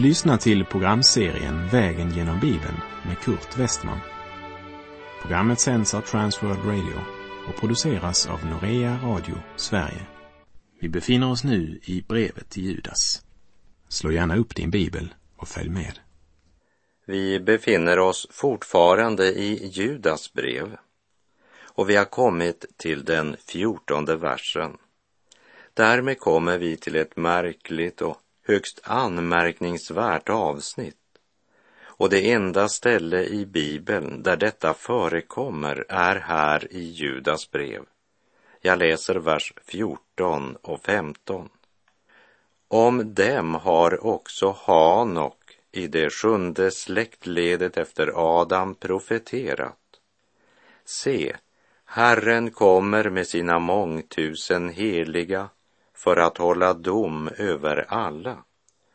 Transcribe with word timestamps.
Du 0.00 0.06
lyssnar 0.06 0.36
till 0.36 0.64
programserien 0.64 1.68
Vägen 1.68 2.10
genom 2.10 2.40
Bibeln 2.40 2.76
med 3.06 3.18
Kurt 3.18 3.58
Westman. 3.58 3.98
Programmet 5.22 5.60
sänds 5.60 5.94
av 5.94 6.00
Transworld 6.00 6.64
Radio 6.64 7.00
och 7.48 7.60
produceras 7.60 8.26
av 8.26 8.46
Norea 8.46 8.98
Radio 9.02 9.34
Sverige. 9.56 10.06
Vi 10.80 10.88
befinner 10.88 11.30
oss 11.30 11.44
nu 11.44 11.80
i 11.82 12.04
brevet 12.08 12.50
till 12.50 12.64
Judas. 12.64 13.22
Slå 13.88 14.12
gärna 14.12 14.36
upp 14.36 14.56
din 14.56 14.70
bibel 14.70 15.14
och 15.36 15.48
följ 15.48 15.70
med. 15.70 15.98
Vi 17.06 17.40
befinner 17.40 17.98
oss 17.98 18.26
fortfarande 18.30 19.26
i 19.26 19.70
Judas 19.72 20.32
brev 20.32 20.76
och 21.62 21.90
vi 21.90 21.96
har 21.96 22.04
kommit 22.04 22.64
till 22.76 23.04
den 23.04 23.36
fjortonde 23.48 24.16
versen. 24.16 24.76
Därmed 25.74 26.18
kommer 26.18 26.58
vi 26.58 26.76
till 26.76 26.96
ett 26.96 27.16
märkligt 27.16 28.00
och 28.00 28.16
högst 28.50 28.80
anmärkningsvärt 28.84 30.28
avsnitt. 30.28 30.96
Och 31.82 32.10
det 32.10 32.32
enda 32.32 32.68
ställe 32.68 33.24
i 33.24 33.46
Bibeln 33.46 34.22
där 34.22 34.36
detta 34.36 34.74
förekommer 34.74 35.84
är 35.88 36.16
här 36.16 36.72
i 36.72 36.80
Judas 36.80 37.50
brev. 37.50 37.82
Jag 38.60 38.78
läser 38.78 39.14
vers 39.14 39.52
14 39.66 40.56
och 40.62 40.80
15. 40.82 41.48
Om 42.68 43.14
dem 43.14 43.54
har 43.54 44.06
också 44.06 44.56
Hanok 44.58 45.58
i 45.72 45.86
det 45.86 46.10
sjunde 46.10 46.70
släktledet 46.70 47.76
efter 47.76 48.12
Adam 48.14 48.74
profeterat. 48.74 49.76
Se, 50.84 51.36
Herren 51.84 52.50
kommer 52.50 53.10
med 53.10 53.26
sina 53.26 53.58
mångtusen 53.58 54.68
heliga 54.68 55.48
för 56.04 56.16
att 56.16 56.38
hålla 56.38 56.74
dom 56.74 57.30
över 57.36 57.86
alla 57.88 58.44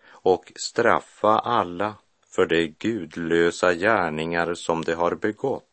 och 0.09 0.51
straffa 0.55 1.39
alla 1.39 1.95
för 2.35 2.45
de 2.45 2.67
gudlösa 2.67 3.73
gärningar 3.73 4.53
som 4.53 4.83
de 4.83 4.93
har 4.93 5.15
begått 5.15 5.63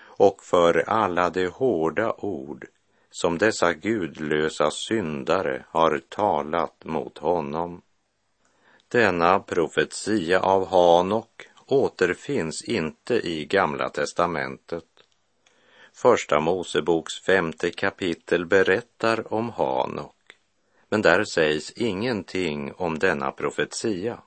och 0.00 0.44
för 0.44 0.84
alla 0.88 1.30
de 1.30 1.46
hårda 1.46 2.12
ord 2.12 2.66
som 3.10 3.38
dessa 3.38 3.72
gudlösa 3.72 4.70
syndare 4.70 5.64
har 5.68 6.00
talat 6.08 6.84
mot 6.84 7.18
honom. 7.18 7.82
Denna 8.88 9.40
profetia 9.40 10.40
av 10.40 10.68
Hanok 10.68 11.48
återfinns 11.66 12.64
inte 12.64 13.14
i 13.14 13.44
Gamla 13.44 13.88
testamentet. 13.88 14.84
Första 15.92 16.40
Moseboks 16.40 17.20
femte 17.20 17.70
kapitel 17.70 18.46
berättar 18.46 19.32
om 19.32 19.50
Hanok 19.50 20.17
men 20.88 21.02
där 21.02 21.24
sägs 21.24 21.70
ingenting 21.70 22.72
om 22.76 22.98
denna 22.98 23.32
profetia. 23.32 24.22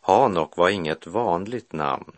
Hanok 0.00 0.56
var 0.56 0.68
inget 0.68 1.06
vanligt 1.06 1.72
namn, 1.72 2.16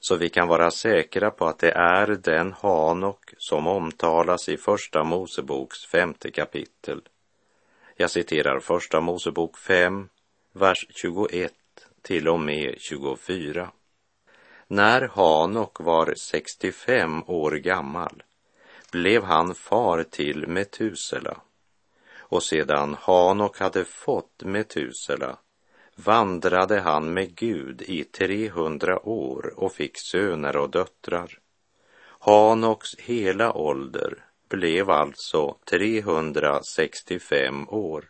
så 0.00 0.16
vi 0.16 0.28
kan 0.28 0.48
vara 0.48 0.70
säkra 0.70 1.30
på 1.30 1.46
att 1.46 1.58
det 1.58 1.72
är 1.72 2.06
den 2.06 2.52
Hanok 2.52 3.34
som 3.38 3.66
omtalas 3.66 4.48
i 4.48 4.56
Första 4.56 5.04
Moseboks 5.04 5.86
femte 5.86 6.30
kapitel. 6.30 7.02
Jag 7.96 8.10
citerar 8.10 8.60
Första 8.60 9.00
Mosebok 9.00 9.58
5, 9.58 10.08
vers 10.52 10.86
21 10.90 11.52
till 12.02 12.28
och 12.28 12.40
med 12.40 12.74
24. 12.78 13.70
När 14.66 15.08
Hanok 15.08 15.80
var 15.80 16.14
65 16.16 17.22
år 17.26 17.52
gammal 17.52 18.22
blev 18.92 19.24
han 19.24 19.54
far 19.54 20.02
till 20.02 20.46
Metusela 20.48 21.36
och 22.34 22.42
sedan 22.42 22.96
Hanok 23.00 23.58
hade 23.58 23.84
fått 23.84 24.42
Metusela 24.44 25.38
vandrade 25.96 26.80
han 26.80 27.14
med 27.14 27.34
Gud 27.36 27.82
i 27.82 28.04
300 28.04 29.08
år 29.08 29.54
och 29.56 29.72
fick 29.72 29.98
söner 29.98 30.56
och 30.56 30.70
döttrar. 30.70 31.38
Hanoks 32.18 32.96
hela 32.98 33.52
ålder 33.52 34.24
blev 34.48 34.90
alltså 34.90 35.56
365 35.70 37.68
år. 37.68 38.04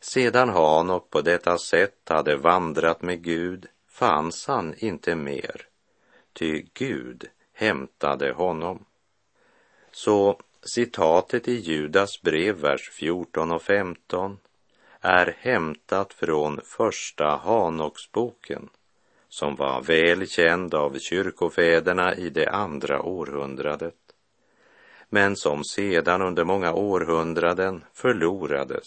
Sedan 0.00 0.48
Hanok 0.48 1.10
på 1.10 1.20
detta 1.20 1.58
sätt 1.58 2.08
hade 2.08 2.36
vandrat 2.36 3.02
med 3.02 3.22
Gud 3.22 3.66
fanns 3.88 4.46
han 4.46 4.74
inte 4.78 5.14
mer, 5.16 5.66
ty 6.32 6.64
Gud 6.74 7.28
hämtade 7.52 8.32
honom. 8.32 8.84
Så 9.92 10.40
Citatet 10.64 11.48
i 11.48 11.54
Judas 11.54 12.22
brev, 12.22 12.56
vers 12.56 12.90
14 12.90 13.52
och 13.52 13.62
15 13.62 14.38
är 15.00 15.36
hämtat 15.38 16.14
från 16.14 16.60
första 16.64 17.36
Hanoksboken 17.36 18.68
som 19.28 19.56
var 19.56 19.82
väl 19.82 20.28
känd 20.28 20.74
av 20.74 20.98
kyrkofäderna 20.98 22.14
i 22.14 22.30
det 22.30 22.50
andra 22.50 23.02
århundradet 23.02 23.94
men 25.08 25.36
som 25.36 25.64
sedan 25.64 26.22
under 26.22 26.44
många 26.44 26.72
århundraden 26.72 27.84
förlorades 27.92 28.86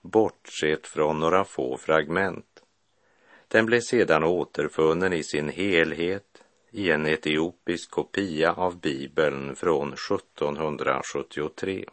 bortsett 0.00 0.86
från 0.86 1.20
några 1.20 1.44
få 1.44 1.76
fragment. 1.76 2.62
Den 3.48 3.66
blev 3.66 3.80
sedan 3.80 4.24
återfunnen 4.24 5.12
i 5.12 5.22
sin 5.22 5.48
helhet 5.48 6.27
i 6.70 6.90
en 6.90 7.06
etiopisk 7.06 7.90
kopia 7.90 8.52
av 8.52 8.80
Bibeln 8.80 9.56
från 9.56 9.92
1773. 9.92 11.84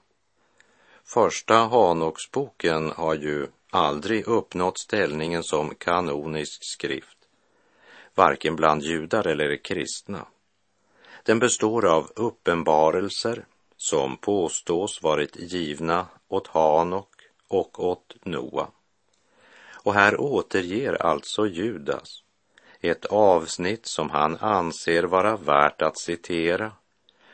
Första 1.04 1.56
Hanoksboken 1.56 2.92
har 2.92 3.16
ju 3.16 3.48
aldrig 3.70 4.28
uppnått 4.28 4.80
ställningen 4.80 5.44
som 5.44 5.76
kanonisk 5.76 6.60
skrift, 6.64 7.18
varken 8.16 8.56
bland 8.56 8.82
judar 8.82 9.28
eller 9.28 9.64
kristna. 9.64 10.28
Den 11.24 11.40
består 11.40 11.86
av 11.86 12.12
uppenbarelser 12.16 13.46
som 13.78 14.18
påstås 14.18 15.02
varit 15.02 15.36
givna 15.36 16.08
åt 16.28 16.48
Hanok 16.48 17.14
och 17.48 17.84
åt 17.84 18.16
Noa. 18.24 18.68
Och 19.84 19.94
här 19.94 20.22
återger 20.22 21.02
alltså 21.02 21.48
Judas 21.48 22.25
ett 22.82 23.06
avsnitt 23.06 23.86
som 23.86 24.10
han 24.10 24.38
anser 24.38 25.04
vara 25.04 25.38
värt 25.38 25.82
att 25.82 26.00
citera 26.00 26.72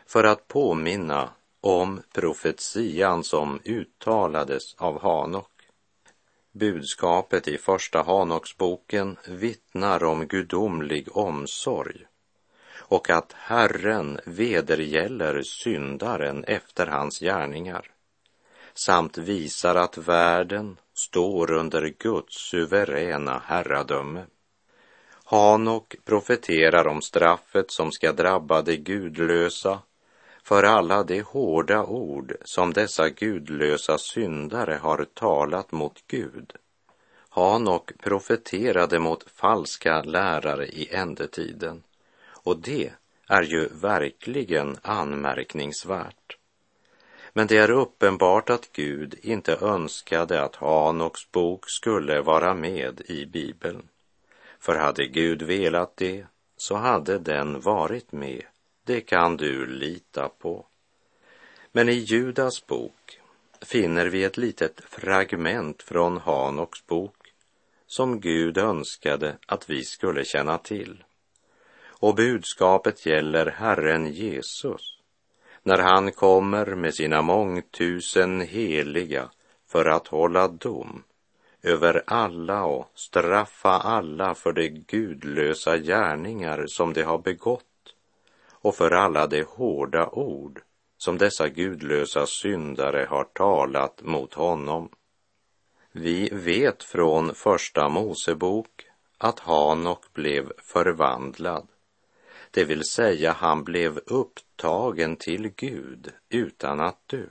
för 0.05 0.23
att 0.23 0.47
påminna 0.47 1.29
om 1.61 2.01
profetian 2.13 3.23
som 3.23 3.59
uttalades 3.65 4.75
av 4.77 5.01
Hanok. 5.01 5.47
Budskapet 6.51 7.47
i 7.47 7.57
första 7.57 8.03
Hanoksboken 8.03 9.17
vittnar 9.27 10.03
om 10.03 10.27
gudomlig 10.27 11.17
omsorg 11.17 12.05
och 12.77 13.09
att 13.09 13.33
Herren 13.33 14.19
vedergäller 14.25 15.41
syndaren 15.43 16.43
efter 16.43 16.87
hans 16.87 17.19
gärningar 17.19 17.91
samt 18.73 19.17
visar 19.17 19.75
att 19.75 19.97
världen 19.97 20.77
står 20.93 21.51
under 21.51 21.93
Guds 21.99 22.35
suveräna 22.35 23.41
herradöme. 23.45 24.25
Hanok 25.31 25.95
profeterar 26.05 26.87
om 26.87 27.01
straffet 27.01 27.71
som 27.71 27.91
ska 27.91 28.11
drabba 28.11 28.61
de 28.61 28.77
gudlösa 28.77 29.79
för 30.43 30.63
alla 30.63 31.03
de 31.03 31.21
hårda 31.21 31.83
ord 31.83 32.33
som 32.45 32.73
dessa 32.73 33.09
gudlösa 33.09 33.97
syndare 33.97 34.73
har 34.73 35.05
talat 35.13 35.71
mot 35.71 36.03
Gud. 36.07 36.53
Hanok 37.29 37.91
profeterade 38.03 38.99
mot 38.99 39.29
falska 39.29 40.01
lärare 40.01 40.67
i 40.67 40.89
ändetiden 40.91 41.83
och 42.27 42.57
det 42.57 42.91
är 43.27 43.43
ju 43.43 43.67
verkligen 43.67 44.77
anmärkningsvärt. 44.81 46.37
Men 47.33 47.47
det 47.47 47.57
är 47.57 47.71
uppenbart 47.71 48.49
att 48.49 48.71
Gud 48.71 49.15
inte 49.21 49.55
önskade 49.61 50.43
att 50.43 50.55
Hanoks 50.55 51.31
bok 51.31 51.69
skulle 51.69 52.21
vara 52.21 52.53
med 52.53 53.01
i 53.05 53.25
Bibeln. 53.25 53.87
För 54.61 54.75
hade 54.75 55.07
Gud 55.07 55.41
velat 55.41 55.97
det 55.97 56.25
så 56.57 56.75
hade 56.75 57.19
den 57.19 57.61
varit 57.61 58.11
med. 58.11 58.43
Det 58.85 59.01
kan 59.01 59.37
du 59.37 59.65
lita 59.65 60.29
på. 60.29 60.65
Men 61.71 61.89
i 61.89 61.93
Judas 61.93 62.67
bok 62.67 63.19
finner 63.61 64.05
vi 64.05 64.23
ett 64.23 64.37
litet 64.37 64.81
fragment 64.81 65.83
från 65.83 66.17
Hanoks 66.17 66.85
bok 66.85 67.33
som 67.87 68.19
Gud 68.19 68.57
önskade 68.57 69.37
att 69.45 69.69
vi 69.69 69.83
skulle 69.83 70.25
känna 70.25 70.57
till. 70.57 71.03
Och 71.87 72.15
budskapet 72.15 73.05
gäller 73.05 73.45
Herren 73.45 74.13
Jesus 74.13 74.97
när 75.63 75.77
han 75.77 76.11
kommer 76.11 76.65
med 76.75 76.93
sina 76.93 77.21
mångtusen 77.21 78.41
heliga 78.41 79.29
för 79.67 79.85
att 79.85 80.07
hålla 80.07 80.47
dom 80.47 81.03
över 81.63 82.03
alla 82.07 82.63
och 82.65 82.91
straffa 82.95 83.69
alla 83.69 84.35
för 84.35 84.53
de 84.53 84.69
gudlösa 84.69 85.77
gärningar 85.77 86.65
som 86.67 86.93
de 86.93 87.03
har 87.03 87.17
begått 87.17 87.65
och 88.51 88.75
för 88.75 88.91
alla 88.91 89.27
de 89.27 89.43
hårda 89.43 90.09
ord 90.09 90.61
som 90.97 91.17
dessa 91.17 91.49
gudlösa 91.49 92.25
syndare 92.25 93.07
har 93.09 93.23
talat 93.23 94.01
mot 94.03 94.33
honom. 94.33 94.89
Vi 95.91 96.29
vet 96.31 96.83
från 96.83 97.35
Första 97.35 97.89
Mosebok 97.89 98.85
att 99.17 99.39
Hanok 99.39 100.13
blev 100.13 100.51
förvandlad, 100.57 101.67
det 102.51 102.63
vill 102.63 102.83
säga 102.83 103.31
han 103.31 103.63
blev 103.63 103.99
upptagen 104.05 105.15
till 105.15 105.49
Gud 105.49 106.13
utan 106.29 106.79
att 106.79 107.07
dö. 107.07 107.25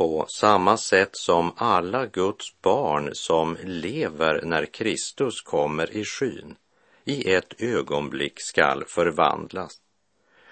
På 0.00 0.26
samma 0.28 0.76
sätt 0.76 1.16
som 1.16 1.52
alla 1.56 2.06
Guds 2.06 2.60
barn 2.62 3.10
som 3.12 3.56
lever 3.64 4.42
när 4.42 4.66
Kristus 4.66 5.40
kommer 5.40 5.96
i 5.96 6.04
skyn 6.04 6.56
i 7.04 7.32
ett 7.32 7.62
ögonblick 7.62 8.32
skall 8.36 8.84
förvandlas. 8.84 9.72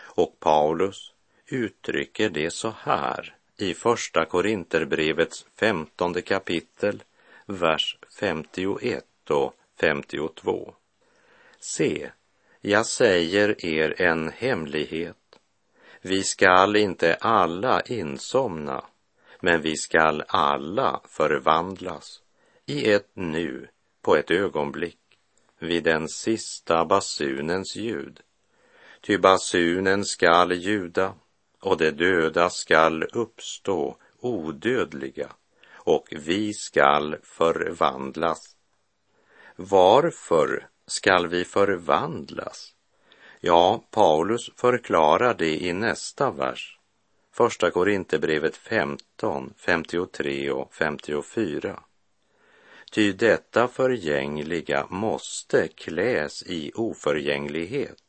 Och 0.01 0.41
Paulus 0.41 1.13
uttrycker 1.47 2.31
det 2.31 2.51
så 2.51 2.75
här 2.79 3.37
i 3.59 3.75
Första 3.75 4.25
Korinterbrevets 4.25 5.47
femtonde 5.61 6.23
kapitel, 6.23 7.03
vers 7.47 7.99
51 8.21 9.05
och 9.31 9.55
52. 9.81 10.75
Se, 11.61 12.11
jag 12.61 12.87
säger 12.87 13.65
er 13.65 14.03
en 14.03 14.29
hemlighet. 14.29 15.41
Vi 16.01 16.23
skall 16.23 16.77
inte 16.77 17.15
alla 17.15 17.81
insomna, 17.81 18.85
men 19.41 19.63
vi 19.63 19.77
skall 19.77 20.25
alla 20.29 21.01
förvandlas 21.05 22.23
i 22.67 22.93
ett 22.93 23.11
nu, 23.15 23.69
på 24.03 24.17
ett 24.17 24.31
ögonblick, 24.31 24.99
vid 25.59 25.85
den 25.85 26.09
sista 26.09 26.85
basunens 26.85 27.77
ljud. 27.77 28.21
Ty 29.01 29.19
basunen 29.19 30.05
skall 30.05 30.53
ljuda 30.53 31.15
och 31.61 31.77
de 31.77 31.91
döda 31.91 32.51
skall 32.51 33.03
uppstå 33.03 33.97
odödliga 34.21 35.29
och 35.73 36.09
vi 36.11 36.55
skall 36.55 37.17
förvandlas. 37.23 38.57
Varför 39.57 40.69
skall 40.87 41.27
vi 41.27 41.45
förvandlas? 41.45 42.75
Ja, 43.41 43.85
Paulus 43.91 44.51
förklarar 44.57 45.35
det 45.35 45.65
i 45.65 45.73
nästa 45.73 46.31
vers. 46.31 46.78
Första 47.39 47.71
Korinthierbrevet 47.71 48.57
15, 48.57 49.53
53 49.57 50.51
och 50.51 50.75
54. 50.75 51.81
Ty 52.93 53.13
detta 53.13 53.69
förgängliga 53.69 54.87
måste 54.91 55.69
kläs 55.69 56.43
i 56.43 56.73
oförgänglighet 56.75 58.03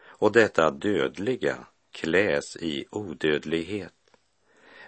och 0.00 0.32
detta 0.32 0.70
dödliga 0.70 1.56
kläs 1.92 2.56
i 2.56 2.86
odödlighet. 2.90 3.94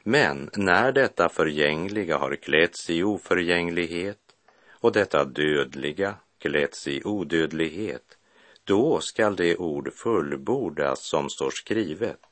Men 0.02 0.50
när 0.56 0.92
detta 0.92 1.28
förgängliga 1.28 2.18
har 2.18 2.36
klätts 2.36 2.90
i 2.90 3.02
oförgänglighet 3.02 4.20
och 4.70 4.92
detta 4.92 5.24
dödliga 5.24 6.14
klätts 6.38 6.88
i 6.88 7.02
odödlighet, 7.04 8.18
då 8.64 9.00
skall 9.00 9.36
det 9.36 9.56
ord 9.56 9.92
fullbordas 9.94 11.04
som 11.04 11.30
står 11.30 11.50
skrivet. 11.50 12.29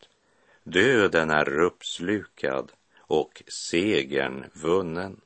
Döden 0.70 1.30
är 1.30 1.60
uppslukad 1.60 2.72
och 2.98 3.42
segern 3.70 4.44
vunnen. 4.52 5.20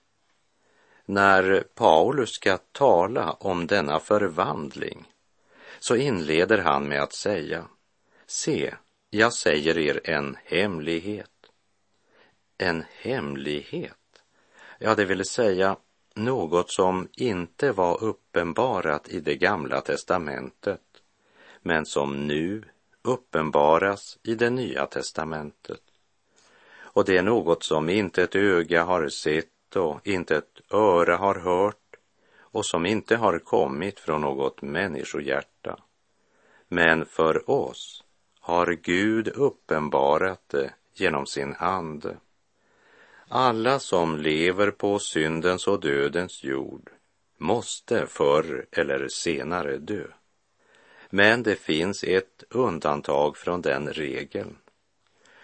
När 1.04 1.64
Paulus 1.74 2.30
ska 2.30 2.58
tala 2.72 3.32
om 3.32 3.66
denna 3.66 4.00
förvandling 4.00 5.04
så 5.78 5.96
inleder 5.96 6.58
han 6.58 6.88
med 6.88 7.02
att 7.02 7.12
säga, 7.12 7.64
se, 8.26 8.74
jag 9.10 9.32
säger 9.32 9.78
er 9.78 10.00
en 10.04 10.36
hemlighet. 10.44 11.30
En 12.58 12.84
hemlighet? 13.00 14.22
Ja, 14.78 14.94
det 14.94 15.04
vill 15.04 15.24
säga 15.24 15.76
något 16.14 16.70
som 16.70 17.08
inte 17.12 17.72
var 17.72 18.04
uppenbarat 18.04 19.08
i 19.08 19.20
det 19.20 19.36
gamla 19.36 19.80
testamentet, 19.80 20.80
men 21.62 21.86
som 21.86 22.26
nu 22.26 22.64
uppenbaras 23.02 24.18
i 24.22 24.34
det 24.34 24.50
nya 24.50 24.86
testamentet. 24.86 25.80
Och 26.74 27.04
det 27.04 27.16
är 27.16 27.22
något 27.22 27.62
som 27.62 27.88
inte 27.88 28.22
ett 28.22 28.36
öga 28.36 28.84
har 28.84 29.08
sett 29.08 29.76
och 29.76 30.06
inte 30.06 30.36
ett 30.36 30.60
öra 30.70 31.16
har 31.16 31.34
hört 31.34 31.96
och 32.38 32.66
som 32.66 32.86
inte 32.86 33.16
har 33.16 33.38
kommit 33.38 34.00
från 34.00 34.20
något 34.20 34.62
människohjärta. 34.62 35.78
Men 36.68 37.06
för 37.06 37.50
oss 37.50 38.04
har 38.40 38.72
Gud 38.72 39.28
uppenbarat 39.28 40.48
det 40.48 40.70
genom 40.94 41.26
sin 41.26 41.54
ande. 41.58 42.16
Alla 43.28 43.78
som 43.78 44.18
lever 44.18 44.70
på 44.70 44.98
syndens 44.98 45.66
och 45.66 45.80
dödens 45.80 46.44
jord 46.44 46.90
måste 47.38 48.06
förr 48.06 48.66
eller 48.72 49.08
senare 49.08 49.78
dö. 49.78 50.06
Men 51.14 51.42
det 51.42 51.56
finns 51.56 52.04
ett 52.04 52.44
undantag 52.50 53.36
från 53.36 53.62
den 53.62 53.92
regeln. 53.92 54.56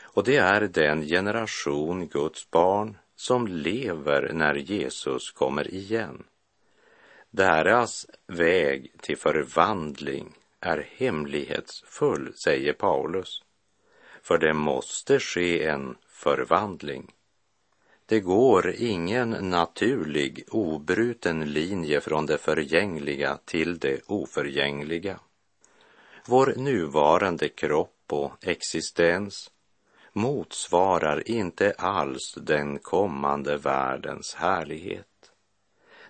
Och 0.03 0.25
det 0.25 0.37
är 0.37 0.61
den 0.61 1.07
generation 1.07 2.09
Guds 2.09 2.51
barn 2.51 2.99
som 3.17 3.47
lever 3.47 4.31
när 4.33 4.55
Jesus 4.55 5.31
kommer 5.31 5.75
igen. 5.75 6.25
Deras 7.31 8.07
väg 8.27 8.93
till 9.01 9.17
förvandling 9.17 10.35
är 10.61 10.89
hemlighetsfull, 10.97 12.35
säger 12.35 12.73
Paulus. 12.73 13.43
För 14.23 14.39
det 14.39 14.55
måste 14.55 15.21
ske 15.21 15.65
en 15.65 15.97
förvandling. 16.09 17.15
Det 18.07 18.21
går 18.21 18.75
ingen 18.79 19.31
naturlig, 19.31 20.45
obruten 20.51 21.53
linje 21.53 22.01
från 22.01 22.27
det 22.27 22.39
förgängliga 22.39 23.39
till 23.45 23.79
det 23.79 24.01
oförgängliga. 24.07 25.21
Vår 26.31 26.55
nuvarande 26.57 27.49
kropp 27.49 28.05
och 28.13 28.33
existens 28.43 29.51
motsvarar 30.13 31.31
inte 31.31 31.75
alls 31.79 32.35
den 32.35 32.79
kommande 32.79 33.57
världens 33.57 34.35
härlighet. 34.35 35.31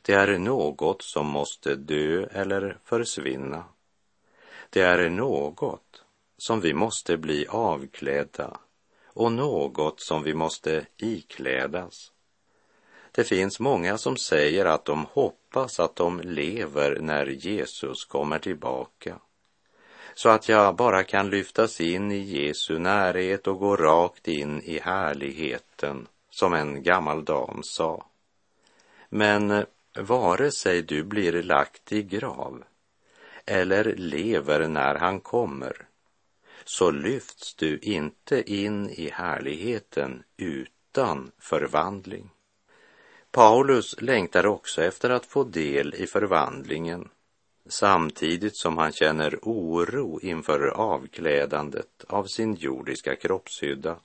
Det 0.02 0.12
är 0.12 0.38
något 0.38 1.02
som 1.02 1.26
måste 1.26 1.74
dö 1.74 2.26
eller 2.32 2.78
försvinna. 2.84 3.64
Det 4.70 4.80
är 4.80 5.08
något 5.08 6.04
som 6.38 6.60
vi 6.60 6.74
måste 6.74 7.16
bli 7.16 7.46
avklädda 7.48 8.60
och 9.06 9.32
något 9.32 10.00
som 10.00 10.22
vi 10.22 10.34
måste 10.34 10.86
iklädas. 10.96 12.12
Det 13.12 13.24
finns 13.24 13.60
många 13.60 13.98
som 13.98 14.16
säger 14.16 14.64
att 14.64 14.84
de 14.84 15.06
hoppas 15.12 15.80
att 15.80 15.96
de 15.96 16.20
lever 16.20 16.98
när 17.00 17.26
Jesus 17.26 18.04
kommer 18.04 18.38
tillbaka 18.38 19.18
så 20.18 20.28
att 20.28 20.48
jag 20.48 20.76
bara 20.76 21.04
kan 21.04 21.30
lyftas 21.30 21.80
in 21.80 22.12
i 22.12 22.18
Jesu 22.18 22.78
närhet 22.78 23.46
och 23.46 23.58
gå 23.58 23.76
rakt 23.76 24.28
in 24.28 24.62
i 24.62 24.78
härligheten, 24.78 26.06
som 26.30 26.54
en 26.54 26.82
gammal 26.82 27.24
dam 27.24 27.60
sa. 27.62 28.06
Men 29.08 29.64
vare 29.98 30.50
sig 30.50 30.82
du 30.82 31.04
blir 31.04 31.42
lagt 31.42 31.92
i 31.92 32.02
grav 32.02 32.64
eller 33.46 33.84
lever 33.96 34.68
när 34.68 34.94
han 34.94 35.20
kommer, 35.20 35.86
så 36.64 36.90
lyfts 36.90 37.54
du 37.54 37.78
inte 37.78 38.52
in 38.52 38.90
i 38.90 39.10
härligheten 39.10 40.22
utan 40.36 41.30
förvandling. 41.38 42.30
Paulus 43.30 44.00
längtar 44.00 44.46
också 44.46 44.82
efter 44.82 45.10
att 45.10 45.26
få 45.26 45.44
del 45.44 45.94
i 45.94 46.06
förvandlingen 46.06 47.08
samtidigt 47.68 48.56
som 48.56 48.78
han 48.78 48.92
känner 48.92 49.38
oro 49.42 50.20
inför 50.20 50.66
avklädandet 50.66 52.04
av 52.08 52.24
sin 52.24 52.54
jordiska 52.54 53.16
kroppshydda. 53.16 53.96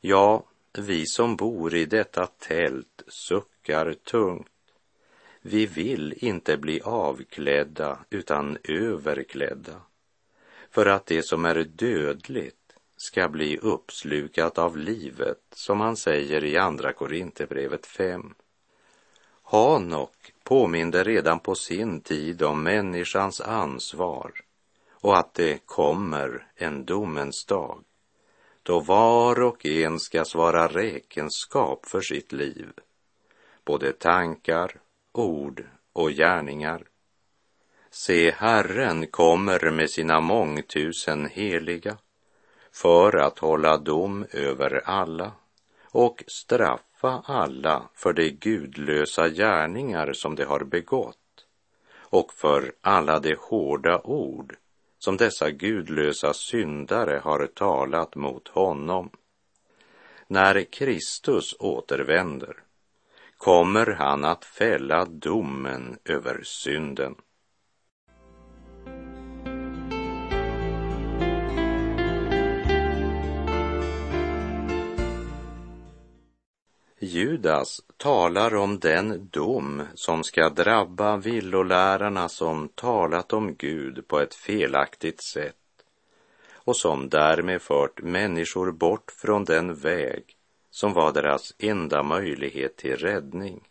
Ja, 0.00 0.44
vi 0.78 1.06
som 1.06 1.36
bor 1.36 1.74
i 1.74 1.84
detta 1.84 2.26
tält 2.26 3.02
suckar 3.08 3.92
tungt. 3.92 4.48
Vi 5.42 5.66
vill 5.66 6.14
inte 6.16 6.56
bli 6.56 6.80
avklädda 6.80 7.98
utan 8.10 8.58
överklädda 8.64 9.80
för 10.70 10.86
att 10.86 11.06
det 11.06 11.22
som 11.22 11.44
är 11.44 11.64
dödligt 11.64 12.76
ska 12.96 13.28
bli 13.28 13.58
uppslukat 13.58 14.58
av 14.58 14.76
livet, 14.76 15.42
som 15.50 15.80
han 15.80 15.96
säger 15.96 16.44
i 16.44 16.56
Andra 16.56 16.92
Korinthierbrevet 16.92 17.86
5. 17.86 18.34
Hanok 19.42 20.32
påminde 20.46 21.04
redan 21.04 21.40
på 21.40 21.54
sin 21.54 22.00
tid 22.00 22.42
om 22.42 22.62
människans 22.62 23.40
ansvar 23.40 24.32
och 24.90 25.18
att 25.18 25.34
det 25.34 25.66
kommer 25.66 26.46
en 26.56 26.84
domens 26.84 27.44
dag 27.44 27.84
då 28.66 28.80
var 28.80 29.42
och 29.42 29.66
en 29.66 30.00
ska 30.00 30.24
svara 30.24 30.68
räkenskap 30.68 31.86
för 31.86 32.00
sitt 32.00 32.32
liv, 32.32 32.72
både 33.64 33.92
tankar, 33.92 34.80
ord 35.12 35.64
och 35.92 36.10
gärningar. 36.10 36.86
Se, 37.90 38.30
Herren 38.30 39.06
kommer 39.06 39.70
med 39.70 39.90
sina 39.90 40.20
mångtusen 40.20 41.26
heliga 41.26 41.96
för 42.72 43.16
att 43.16 43.38
hålla 43.38 43.76
dom 43.76 44.26
över 44.32 44.82
alla 44.84 45.32
och 45.84 46.24
straff 46.26 46.95
straffa 47.06 47.32
alla 47.32 47.88
för 47.94 48.12
de 48.12 48.30
gudlösa 48.30 49.28
gärningar 49.28 50.12
som 50.12 50.34
de 50.34 50.44
har 50.44 50.64
begått 50.64 51.46
och 52.10 52.32
för 52.32 52.72
alla 52.80 53.20
de 53.20 53.36
hårda 53.38 54.00
ord 54.04 54.56
som 54.98 55.16
dessa 55.16 55.50
gudlösa 55.50 56.34
syndare 56.34 57.20
har 57.24 57.46
talat 57.46 58.16
mot 58.16 58.48
honom. 58.48 59.10
När 60.28 60.64
Kristus 60.72 61.54
återvänder 61.58 62.56
kommer 63.36 63.86
han 63.86 64.24
att 64.24 64.44
fälla 64.44 65.04
domen 65.04 65.98
över 66.04 66.40
synden. 66.42 67.14
Judas 77.06 77.80
talar 77.96 78.54
om 78.54 78.78
den 78.78 79.28
dom 79.32 79.82
som 79.94 80.24
ska 80.24 80.48
drabba 80.48 81.16
villolärarna 81.16 82.28
som 82.28 82.68
talat 82.68 83.32
om 83.32 83.54
Gud 83.54 84.08
på 84.08 84.20
ett 84.20 84.34
felaktigt 84.34 85.22
sätt 85.22 85.56
och 86.52 86.76
som 86.76 87.08
därmed 87.08 87.62
fört 87.62 88.02
människor 88.02 88.72
bort 88.72 89.10
från 89.10 89.44
den 89.44 89.74
väg 89.74 90.24
som 90.70 90.92
var 90.92 91.12
deras 91.12 91.54
enda 91.58 92.02
möjlighet 92.02 92.76
till 92.76 92.96
räddning. 92.96 93.68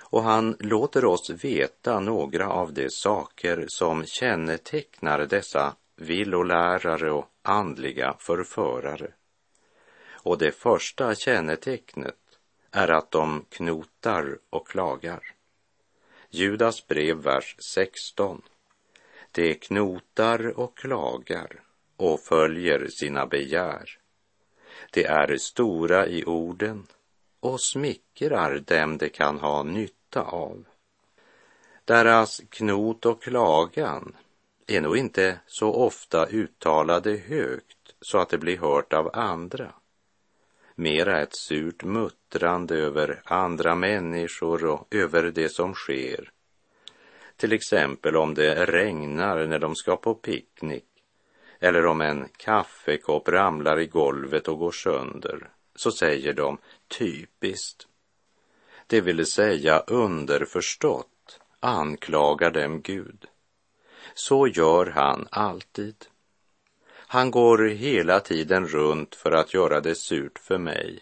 Och 0.00 0.22
han 0.22 0.56
låter 0.60 1.04
oss 1.04 1.30
veta 1.30 2.00
några 2.00 2.50
av 2.50 2.72
de 2.72 2.90
saker 2.90 3.64
som 3.68 4.04
kännetecknar 4.04 5.18
dessa 5.18 5.76
villolärare 5.96 7.10
och 7.10 7.26
andliga 7.42 8.16
förförare. 8.18 9.10
Och 10.10 10.38
det 10.38 10.52
första 10.52 11.14
kännetecknet 11.14 12.16
är 12.70 12.88
att 12.88 13.10
de 13.10 13.44
knotar 13.48 14.38
och 14.50 14.68
klagar. 14.68 15.34
Judas 16.30 16.86
brev, 16.86 17.16
vers 17.16 17.56
16. 17.58 18.42
De 19.32 19.54
knotar 19.54 20.58
och 20.58 20.76
klagar 20.76 21.60
och 21.96 22.20
följer 22.20 22.88
sina 22.88 23.26
begär. 23.26 23.98
De 24.92 25.04
är 25.04 25.36
stora 25.36 26.06
i 26.06 26.24
orden 26.24 26.86
och 27.40 27.60
smickrar 27.60 28.58
dem 28.58 28.98
de 28.98 29.08
kan 29.08 29.38
ha 29.38 29.62
nytta 29.62 30.22
av. 30.22 30.64
Deras 31.84 32.42
knot 32.50 33.06
och 33.06 33.22
klagan 33.22 34.16
är 34.66 34.80
nog 34.80 34.96
inte 34.96 35.40
så 35.46 35.72
ofta 35.74 36.26
uttalade 36.26 37.16
högt 37.16 37.94
så 38.00 38.18
att 38.18 38.28
det 38.28 38.38
blir 38.38 38.58
hört 38.58 38.92
av 38.92 39.10
andra 39.12 39.72
mera 40.76 41.22
ett 41.22 41.36
surt 41.36 41.84
muttrande 41.84 42.76
över 42.76 43.22
andra 43.24 43.74
människor 43.74 44.64
och 44.64 44.94
över 44.94 45.22
det 45.22 45.48
som 45.48 45.74
sker. 45.74 46.30
Till 47.36 47.52
exempel 47.52 48.16
om 48.16 48.34
det 48.34 48.66
regnar 48.66 49.46
när 49.46 49.58
de 49.58 49.74
ska 49.74 49.96
på 49.96 50.14
picknick 50.14 50.84
eller 51.60 51.86
om 51.86 52.00
en 52.00 52.28
kaffekopp 52.36 53.28
ramlar 53.28 53.80
i 53.80 53.86
golvet 53.86 54.48
och 54.48 54.58
går 54.58 54.72
sönder 54.72 55.48
så 55.74 55.92
säger 55.92 56.32
de 56.32 56.58
typiskt. 56.98 57.86
Det 58.86 59.00
vill 59.00 59.26
säga 59.26 59.78
underförstått 59.78 61.40
anklagar 61.60 62.50
dem 62.50 62.80
Gud. 62.82 63.26
Så 64.14 64.48
gör 64.48 64.86
han 64.86 65.28
alltid. 65.30 66.06
Han 67.08 67.30
går 67.30 67.58
hela 67.58 68.20
tiden 68.20 68.66
runt 68.66 69.14
för 69.14 69.32
att 69.32 69.54
göra 69.54 69.80
det 69.80 69.94
surt 69.94 70.38
för 70.38 70.58
mig. 70.58 71.00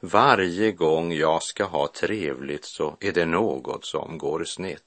Varje 0.00 0.72
gång 0.72 1.12
jag 1.12 1.42
ska 1.42 1.64
ha 1.64 1.88
trevligt 1.88 2.64
så 2.64 2.96
är 3.00 3.12
det 3.12 3.26
något 3.26 3.84
som 3.84 4.18
går 4.18 4.44
snett. 4.44 4.82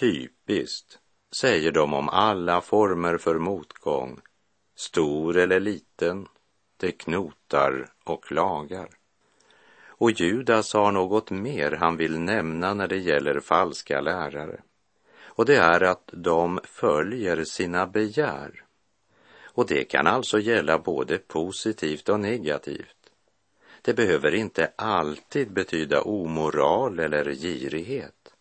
Typiskt, 0.00 0.98
säger 1.32 1.72
de 1.72 1.94
om 1.94 2.08
alla 2.08 2.60
former 2.60 3.18
för 3.18 3.38
motgång, 3.38 4.20
stor 4.76 5.36
eller 5.36 5.60
liten, 5.60 6.26
det 6.76 6.92
knotar 6.92 7.92
och 8.04 8.24
klagar. 8.24 8.88
Och 9.86 10.10
Judas 10.10 10.72
har 10.74 10.92
något 10.92 11.30
mer 11.30 11.72
han 11.72 11.96
vill 11.96 12.18
nämna 12.18 12.74
när 12.74 12.88
det 12.88 12.98
gäller 12.98 13.40
falska 13.40 14.00
lärare. 14.00 14.60
Och 15.24 15.44
det 15.44 15.56
är 15.56 15.80
att 15.80 16.10
de 16.12 16.60
följer 16.64 17.44
sina 17.44 17.86
begär. 17.86 18.64
Och 19.54 19.66
det 19.66 19.84
kan 19.84 20.06
alltså 20.06 20.38
gälla 20.38 20.78
både 20.78 21.18
positivt 21.18 22.08
och 22.08 22.20
negativt. 22.20 22.96
Det 23.82 23.94
behöver 23.94 24.34
inte 24.34 24.72
alltid 24.76 25.52
betyda 25.52 26.02
omoral 26.02 26.98
eller 26.98 27.32
girighet. 27.34 28.34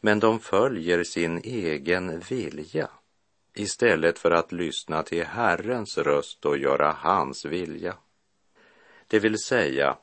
Men 0.00 0.20
de 0.20 0.40
följer 0.40 1.04
sin 1.04 1.38
egen 1.38 2.20
vilja 2.20 2.88
istället 3.54 4.18
för 4.18 4.30
att 4.30 4.52
lyssna 4.52 5.02
till 5.02 5.24
Herrens 5.24 5.98
röst 5.98 6.44
och 6.44 6.58
göra 6.58 6.92
hans 6.92 7.44
vilja. 7.44 7.96
Det 9.06 9.18
vill 9.18 9.38
säga, 9.38 9.96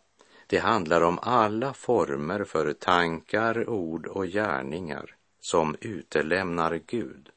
det 0.47 0.57
handlar 0.57 1.01
om 1.01 1.19
alla 1.21 1.73
former 1.73 2.43
för 2.43 2.73
tankar, 2.73 3.69
ord 3.69 4.07
och 4.07 4.27
gärningar 4.27 5.15
som 5.41 5.75
utelämnar 5.81 6.81
Gud. 6.87 7.29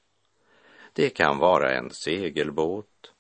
Det 0.93 1.11
kan 1.11 1.39
vara 1.39 1.75
en 1.75 1.91
segelbåt, 1.91 3.13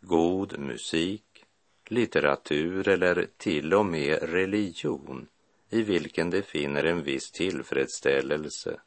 god 0.00 0.58
musik, 0.58 1.44
litteratur 1.86 2.88
eller 2.88 3.26
till 3.36 3.74
och 3.74 3.86
med 3.86 4.18
religion 4.22 5.28
i 5.70 5.82
vilken 5.82 6.30
de 6.30 6.42
finner 6.42 6.84
en 6.84 7.02
viss 7.02 7.30
tillfredsställelse. 7.30 8.80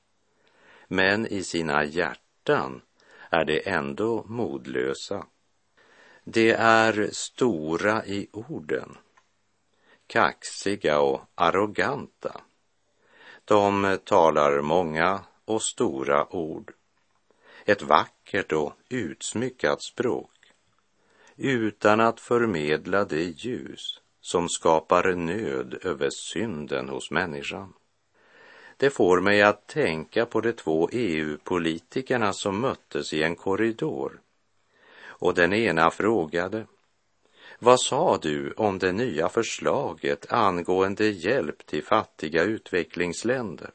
Men 0.87 1.27
i 1.27 1.43
sina 1.43 1.83
hjärtan 1.85 2.81
är 3.29 3.45
de 3.45 3.69
ändå 3.69 4.23
modlösa. 4.27 5.25
De 6.23 6.51
är 6.51 7.09
stora 7.11 8.05
i 8.05 8.27
orden, 8.31 8.97
kaxiga 10.07 10.99
och 10.99 11.21
arroganta. 11.35 12.41
De 13.45 13.97
talar 14.03 14.61
många 14.61 15.19
och 15.45 15.61
stora 15.61 16.35
ord, 16.35 16.73
ett 17.65 17.81
vackert 17.81 18.51
och 18.51 18.73
utsmyckat 18.89 19.83
språk 19.83 20.31
utan 21.37 21.99
att 21.99 22.19
förmedla 22.19 23.05
det 23.05 23.23
ljus 23.23 24.01
som 24.21 24.49
skapar 24.49 25.13
nöd 25.13 25.79
över 25.81 26.09
synden 26.09 26.89
hos 26.89 27.11
människan. 27.11 27.73
Det 28.77 28.89
får 28.89 29.21
mig 29.21 29.41
att 29.41 29.67
tänka 29.67 30.25
på 30.25 30.41
de 30.41 30.53
två 30.53 30.89
EU-politikerna 30.91 32.33
som 32.33 32.59
möttes 32.59 33.13
i 33.13 33.23
en 33.23 33.35
korridor. 33.35 34.21
Och 35.03 35.33
den 35.33 35.53
ena 35.53 35.91
frågade, 35.91 36.65
vad 37.59 37.81
sa 37.81 38.17
du 38.17 38.51
om 38.51 38.79
det 38.79 38.91
nya 38.91 39.29
förslaget 39.29 40.31
angående 40.31 41.07
hjälp 41.07 41.65
till 41.65 41.83
fattiga 41.83 42.43
utvecklingsländer? 42.43 43.71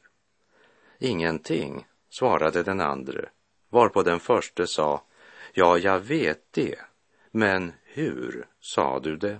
Ingenting, 0.99 1.85
svarade 2.09 2.63
den 2.63 2.81
andre 2.81 3.29
varpå 3.69 4.03
den 4.03 4.19
förste 4.19 4.67
sa, 4.67 5.03
ja, 5.53 5.77
jag 5.77 5.99
vet 5.99 6.41
det, 6.51 6.75
men 7.31 7.73
hur 7.83 8.47
sa 8.59 8.99
du 8.99 9.17
det? 9.17 9.39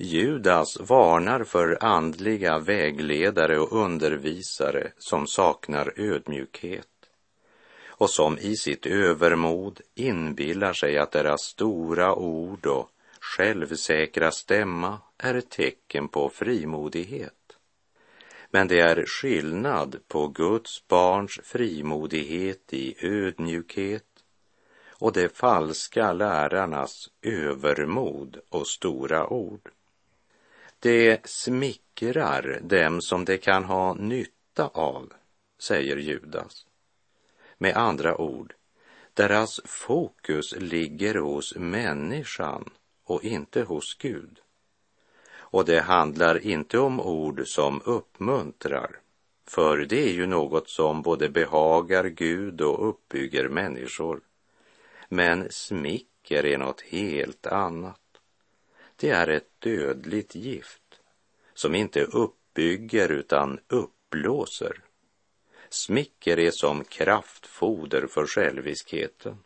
Judas 0.00 0.80
varnar 0.80 1.44
för 1.44 1.84
andliga 1.84 2.58
vägledare 2.58 3.58
och 3.58 3.72
undervisare 3.72 4.92
som 4.98 5.26
saknar 5.26 5.92
ödmjukhet 5.96 6.86
och 7.98 8.10
som 8.10 8.38
i 8.38 8.56
sitt 8.56 8.86
övermod 8.86 9.80
inbillar 9.94 10.72
sig 10.72 10.98
att 10.98 11.10
deras 11.10 11.40
stora 11.42 12.14
ord 12.14 12.66
och 12.66 12.90
självsäkra 13.20 14.30
stämma 14.30 14.98
är 15.18 15.34
ett 15.34 15.50
tecken 15.50 16.08
på 16.08 16.28
frimodighet. 16.28 17.37
Men 18.50 18.68
det 18.68 18.80
är 18.80 19.04
skillnad 19.06 20.00
på 20.08 20.28
Guds 20.28 20.88
barns 20.88 21.40
frimodighet 21.44 22.72
i 22.74 23.06
ödmjukhet 23.06 24.04
och 24.90 25.12
de 25.12 25.28
falska 25.28 26.12
lärarnas 26.12 27.10
övermod 27.22 28.40
och 28.48 28.66
stora 28.66 29.28
ord. 29.28 29.70
Det 30.78 31.26
smickrar 31.28 32.60
dem 32.62 33.00
som 33.00 33.24
de 33.24 33.38
kan 33.38 33.64
ha 33.64 33.94
nytta 33.94 34.68
av, 34.68 35.12
säger 35.58 35.96
Judas. 35.96 36.66
Med 37.58 37.76
andra 37.76 38.20
ord, 38.20 38.54
deras 39.14 39.60
fokus 39.64 40.54
ligger 40.58 41.14
hos 41.14 41.56
människan 41.56 42.70
och 43.04 43.24
inte 43.24 43.62
hos 43.62 43.94
Gud. 43.94 44.40
Och 45.50 45.64
det 45.64 45.80
handlar 45.80 46.46
inte 46.46 46.78
om 46.78 47.00
ord 47.00 47.42
som 47.46 47.82
uppmuntrar, 47.84 49.00
för 49.46 49.78
det 49.78 50.08
är 50.08 50.12
ju 50.12 50.26
något 50.26 50.68
som 50.68 51.02
både 51.02 51.28
behagar 51.28 52.04
Gud 52.04 52.60
och 52.60 52.88
uppbygger 52.88 53.48
människor. 53.48 54.20
Men 55.08 55.46
smicker 55.50 56.46
är 56.46 56.58
något 56.58 56.80
helt 56.80 57.46
annat. 57.46 58.00
det 58.96 59.10
är 59.10 59.28
ett 59.28 59.60
dödligt 59.60 60.34
gift 60.34 61.00
som 61.54 61.74
inte 61.74 62.02
uppbygger 62.04 63.08
utan 63.08 63.60
uppblåser. 63.68 64.82
Smicker 65.70 66.38
är 66.38 66.50
som 66.50 66.84
kraftfoder 66.84 68.06
för 68.06 68.26
själviskheten. 68.26 69.38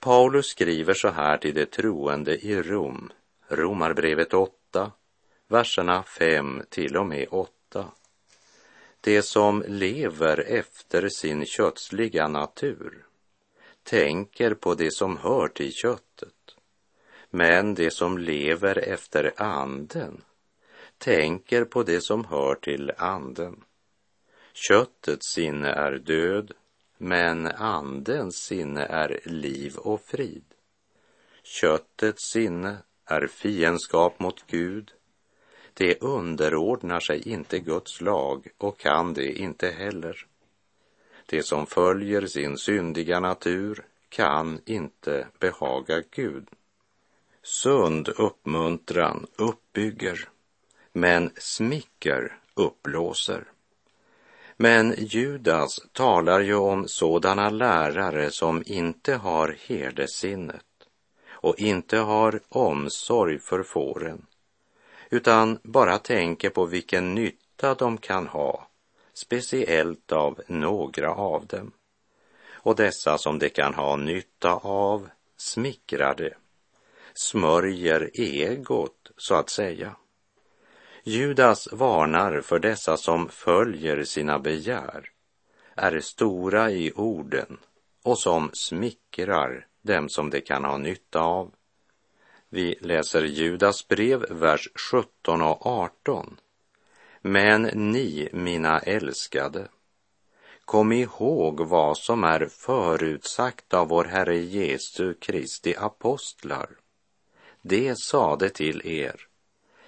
Paulus 0.00 0.46
skriver 0.46 0.94
så 0.94 1.08
här 1.08 1.38
till 1.38 1.54
de 1.54 1.66
troende 1.66 2.46
i 2.46 2.62
Rom, 2.62 3.12
Romarbrevet 3.48 4.34
8, 4.34 4.52
verserna 5.48 6.02
5 6.02 6.62
till 6.68 6.96
och 6.96 7.06
med 7.06 7.28
8. 7.30 7.92
Det 9.00 9.22
som 9.22 9.64
lever 9.68 10.40
efter 10.40 11.08
sin 11.08 11.46
kötsliga 11.46 12.28
natur 12.28 13.06
tänker 13.82 14.54
på 14.54 14.74
det 14.74 14.92
som 14.92 15.16
hör 15.16 15.48
till 15.48 15.72
köttet, 15.72 16.56
men 17.30 17.74
det 17.74 17.90
som 17.90 18.18
lever 18.18 18.78
efter 18.78 19.32
anden 19.36 20.24
tänker 20.98 21.64
på 21.64 21.82
det 21.82 22.00
som 22.00 22.24
hör 22.24 22.54
till 22.54 22.92
anden. 22.96 23.64
Köttets 24.52 25.32
sinne 25.34 25.68
är 25.68 25.92
död, 25.92 26.52
men 26.98 27.46
andens 27.46 28.36
sinne 28.36 28.84
är 28.84 29.20
liv 29.24 29.76
och 29.76 30.00
frid. 30.00 30.44
Köttets 31.42 32.30
sinne 32.32 32.76
är 33.06 33.26
fiendskap 33.26 34.20
mot 34.20 34.44
Gud. 34.46 34.92
Det 35.74 36.02
underordnar 36.02 37.00
sig 37.00 37.28
inte 37.28 37.58
Guds 37.58 38.00
lag 38.00 38.48
och 38.58 38.78
kan 38.78 39.14
det 39.14 39.32
inte 39.32 39.70
heller. 39.70 40.26
Det 41.26 41.42
som 41.42 41.66
följer 41.66 42.26
sin 42.26 42.58
syndiga 42.58 43.20
natur 43.20 43.84
kan 44.08 44.60
inte 44.66 45.26
behaga 45.38 46.02
Gud. 46.10 46.48
Sund 47.42 48.08
uppmuntran 48.08 49.26
uppbygger, 49.36 50.28
men 50.92 51.30
smicker 51.36 52.38
uppblåser. 52.54 53.44
Men 54.56 54.94
Judas 54.98 55.80
talar 55.92 56.40
ju 56.40 56.54
om 56.54 56.88
sådana 56.88 57.50
lärare 57.50 58.30
som 58.30 58.62
inte 58.66 59.14
har 59.14 59.56
herdesinnet 59.66 60.64
och 61.42 61.60
inte 61.60 61.98
har 61.98 62.40
omsorg 62.48 63.38
för 63.38 63.62
fåren, 63.62 64.26
utan 65.10 65.58
bara 65.62 65.98
tänker 65.98 66.50
på 66.50 66.64
vilken 66.64 67.14
nytta 67.14 67.74
de 67.74 67.98
kan 67.98 68.26
ha, 68.26 68.68
speciellt 69.12 70.12
av 70.12 70.40
några 70.46 71.14
av 71.14 71.46
dem. 71.46 71.72
Och 72.50 72.76
dessa 72.76 73.18
som 73.18 73.38
de 73.38 73.48
kan 73.48 73.74
ha 73.74 73.96
nytta 73.96 74.54
av 74.62 75.08
smickrar 75.36 76.14
det, 76.14 76.34
smörjer 77.14 78.10
egot, 78.14 79.10
så 79.16 79.34
att 79.34 79.50
säga. 79.50 79.96
Judas 81.04 81.72
varnar 81.72 82.40
för 82.40 82.58
dessa 82.58 82.96
som 82.96 83.28
följer 83.28 84.04
sina 84.04 84.38
begär, 84.38 85.10
är 85.74 86.00
stora 86.00 86.70
i 86.70 86.92
orden 86.92 87.58
och 88.02 88.18
som 88.18 88.50
smickrar 88.52 89.66
dem 89.82 90.08
som 90.08 90.30
de 90.30 90.40
kan 90.40 90.64
ha 90.64 90.78
nytta 90.78 91.20
av. 91.20 91.50
Vi 92.48 92.74
läser 92.80 93.22
Judas 93.22 93.88
brev, 93.88 94.26
vers 94.30 94.68
17 94.92 95.42
och 95.42 95.66
18. 95.66 96.36
Men 97.20 97.62
ni, 97.62 98.28
mina 98.32 98.78
älskade, 98.78 99.68
kom 100.64 100.92
ihåg 100.92 101.60
vad 101.60 101.98
som 101.98 102.24
är 102.24 102.46
förutsagt 102.46 103.74
av 103.74 103.88
vår 103.88 104.04
Herre 104.04 104.36
Jesu 104.36 105.14
Kristi 105.14 105.74
apostlar. 105.76 106.68
Det 107.62 107.98
sade 107.98 108.50
till 108.50 108.86
er 108.86 109.28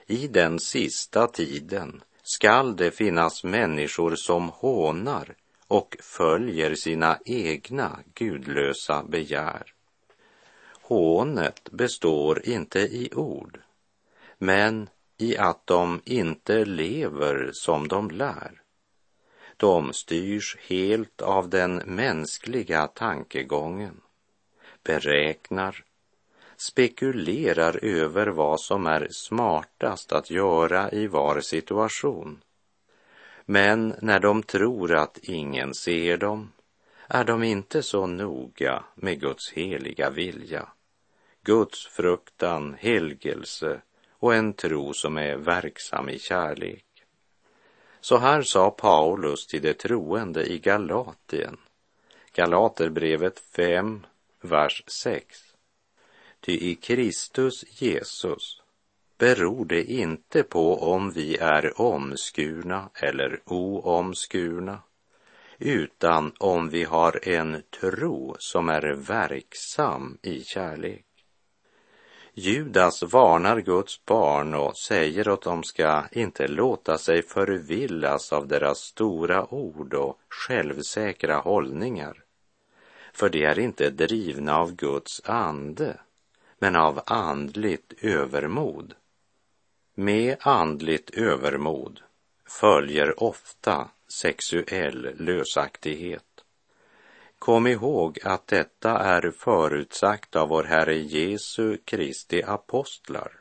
i 0.06 0.28
den 0.28 0.58
sista 0.58 1.26
tiden 1.26 2.02
skall 2.22 2.76
det 2.76 2.90
finnas 2.90 3.44
människor 3.44 4.14
som 4.16 4.48
hånar 4.48 5.34
och 5.68 5.96
följer 6.00 6.74
sina 6.74 7.18
egna 7.24 7.98
gudlösa 8.14 9.04
begär. 9.04 9.62
Hånet 10.86 11.68
består 11.72 12.48
inte 12.48 12.80
i 12.80 13.10
ord, 13.14 13.60
men 14.38 14.88
i 15.18 15.36
att 15.36 15.66
de 15.66 16.00
inte 16.04 16.64
lever 16.64 17.50
som 17.52 17.88
de 17.88 18.10
lär. 18.10 18.62
De 19.56 19.92
styrs 19.92 20.56
helt 20.68 21.22
av 21.22 21.48
den 21.48 21.76
mänskliga 21.76 22.86
tankegången, 22.86 24.00
beräknar 24.82 25.84
spekulerar 26.56 27.84
över 27.84 28.26
vad 28.26 28.60
som 28.60 28.86
är 28.86 29.08
smartast 29.10 30.12
att 30.12 30.30
göra 30.30 30.90
i 30.90 31.06
var 31.06 31.40
situation. 31.40 32.42
Men 33.46 33.94
när 34.02 34.20
de 34.20 34.42
tror 34.42 34.94
att 34.94 35.18
ingen 35.18 35.74
ser 35.74 36.16
dem 36.16 36.52
är 37.14 37.24
de 37.24 37.42
inte 37.42 37.82
så 37.82 38.06
noga 38.06 38.84
med 38.94 39.20
Guds 39.20 39.52
heliga 39.52 40.10
vilja, 40.10 40.68
Guds 41.42 41.86
fruktan, 41.86 42.76
helgelse 42.78 43.80
och 44.10 44.34
en 44.34 44.52
tro 44.52 44.92
som 44.94 45.18
är 45.18 45.36
verksam 45.36 46.08
i 46.08 46.18
kärlek. 46.18 46.84
Så 48.00 48.16
här 48.16 48.42
sa 48.42 48.70
Paulus 48.70 49.46
till 49.46 49.62
de 49.62 49.74
troende 49.74 50.46
i 50.52 50.58
Galatien, 50.58 51.56
Galaterbrevet 52.32 53.38
5, 53.38 54.06
vers 54.40 54.84
6. 55.02 55.38
Ty 56.40 56.52
i 56.52 56.74
Kristus 56.74 57.80
Jesus 57.82 58.62
beror 59.18 59.64
det 59.64 59.84
inte 59.84 60.42
på 60.42 60.82
om 60.82 61.10
vi 61.10 61.36
är 61.36 61.80
omskurna 61.80 62.90
eller 62.94 63.40
oomskurna, 63.44 64.78
utan 65.58 66.32
om 66.38 66.68
vi 66.68 66.84
har 66.84 67.28
en 67.28 67.62
tro 67.80 68.36
som 68.38 68.68
är 68.68 68.82
verksam 68.92 70.18
i 70.22 70.44
kärlek. 70.44 71.04
Judas 72.36 73.02
varnar 73.02 73.60
Guds 73.60 74.04
barn 74.04 74.54
och 74.54 74.76
säger 74.76 75.28
att 75.28 75.42
de 75.42 75.62
ska 75.62 76.04
inte 76.12 76.48
låta 76.48 76.98
sig 76.98 77.22
förvillas 77.22 78.32
av 78.32 78.48
deras 78.48 78.78
stora 78.78 79.54
ord 79.54 79.94
och 79.94 80.18
självsäkra 80.28 81.36
hållningar, 81.36 82.24
för 83.12 83.28
de 83.28 83.44
är 83.44 83.58
inte 83.58 83.90
drivna 83.90 84.58
av 84.58 84.74
Guds 84.74 85.22
ande 85.24 85.96
men 86.58 86.76
av 86.76 87.00
andligt 87.06 87.92
övermod. 88.00 88.94
Med 89.94 90.36
andligt 90.40 91.10
övermod 91.10 92.00
följer 92.46 93.22
ofta 93.22 93.88
sexuell 94.08 95.14
lösaktighet. 95.18 96.44
Kom 97.38 97.66
ihåg 97.66 98.18
att 98.24 98.46
detta 98.46 98.98
är 98.98 99.30
förutsagt 99.30 100.36
av 100.36 100.48
vår 100.48 100.64
Herre 100.64 100.96
Jesu 100.96 101.76
Kristi 101.84 102.42
apostlar, 102.42 103.32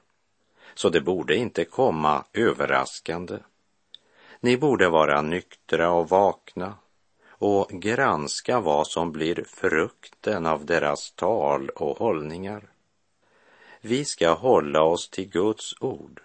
så 0.74 0.90
det 0.90 1.02
borde 1.02 1.36
inte 1.36 1.66
komma 1.66 2.26
överraskande. 2.34 3.38
Ni 4.40 4.58
borde 4.58 4.90
vara 4.90 5.22
nyktra 5.22 5.92
och 5.92 6.10
vakna 6.10 6.76
och 7.28 7.70
granska 7.70 8.60
vad 8.60 8.88
som 8.88 9.12
blir 9.12 9.44
frukten 9.48 10.46
av 10.46 10.66
deras 10.66 11.12
tal 11.12 11.70
och 11.70 11.98
hållningar. 11.98 12.70
Vi 13.82 14.06
ska 14.06 14.34
hålla 14.34 14.84
oss 14.84 15.10
till 15.10 15.30
Guds 15.30 15.74
ord. 15.80 16.22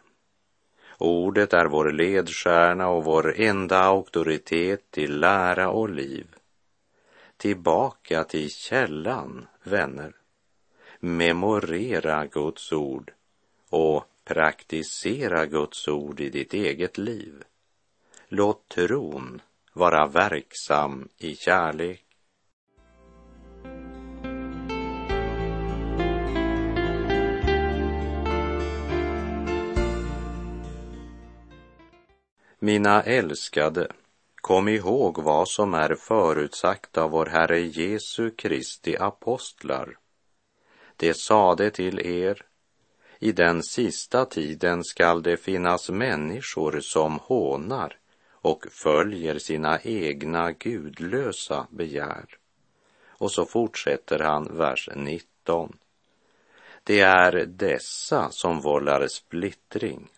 Ordet 0.98 1.52
är 1.52 1.66
vår 1.66 1.92
ledstjärna 1.92 2.88
och 2.88 3.04
vår 3.04 3.40
enda 3.40 3.78
auktoritet 3.78 4.90
till 4.90 5.20
lära 5.20 5.70
och 5.70 5.88
liv. 5.88 6.26
Tillbaka 7.36 8.24
till 8.24 8.50
källan, 8.50 9.46
vänner. 9.62 10.12
Memorera 11.00 12.26
Guds 12.26 12.72
ord 12.72 13.12
och 13.70 14.04
praktisera 14.24 15.46
Guds 15.46 15.88
ord 15.88 16.20
i 16.20 16.30
ditt 16.30 16.54
eget 16.54 16.98
liv. 16.98 17.42
Låt 18.28 18.68
tron 18.68 19.42
vara 19.72 20.06
verksam 20.06 21.08
i 21.18 21.34
kärlek. 21.34 22.07
Mina 32.68 33.02
älskade, 33.02 33.88
kom 34.34 34.68
ihåg 34.68 35.22
vad 35.22 35.48
som 35.48 35.74
är 35.74 35.94
förutsagt 35.94 36.98
av 36.98 37.10
vår 37.10 37.26
Herre 37.26 37.60
Jesu 37.60 38.30
Kristi 38.30 38.96
apostlar. 38.96 39.98
Det 40.96 41.14
sade 41.14 41.70
till 41.70 42.00
er, 42.06 42.42
i 43.18 43.32
den 43.32 43.62
sista 43.62 44.24
tiden 44.24 44.84
skall 44.84 45.22
det 45.22 45.36
finnas 45.36 45.90
människor 45.90 46.80
som 46.80 47.18
hånar 47.18 47.96
och 48.32 48.66
följer 48.70 49.38
sina 49.38 49.80
egna 49.80 50.52
gudlösa 50.52 51.66
begär. 51.70 52.24
Och 53.06 53.32
så 53.32 53.44
fortsätter 53.44 54.18
han 54.18 54.56
vers 54.56 54.88
19. 54.96 55.76
Det 56.84 57.00
är 57.00 57.46
dessa 57.46 58.30
som 58.30 58.60
vållar 58.60 59.06
splittring, 59.06 60.08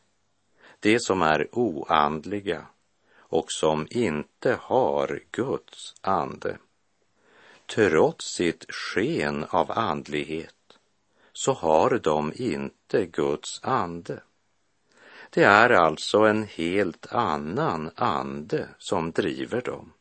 det 0.81 1.01
som 1.01 1.23
är 1.23 1.49
oandliga 1.53 2.66
och 3.19 3.53
som 3.53 3.87
inte 3.90 4.59
har 4.62 5.21
Guds 5.31 5.95
ande. 6.01 6.59
Trots 7.66 8.35
sitt 8.35 8.73
sken 8.73 9.45
av 9.51 9.71
andlighet 9.71 10.55
så 11.33 11.53
har 11.53 11.99
de 11.99 12.33
inte 12.37 13.07
Guds 13.07 13.61
ande. 13.62 14.23
Det 15.31 15.43
är 15.43 15.71
alltså 15.71 16.19
en 16.19 16.43
helt 16.43 17.12
annan 17.12 17.90
ande 17.95 18.69
som 18.79 19.11
driver 19.11 19.61
dem. 19.61 19.93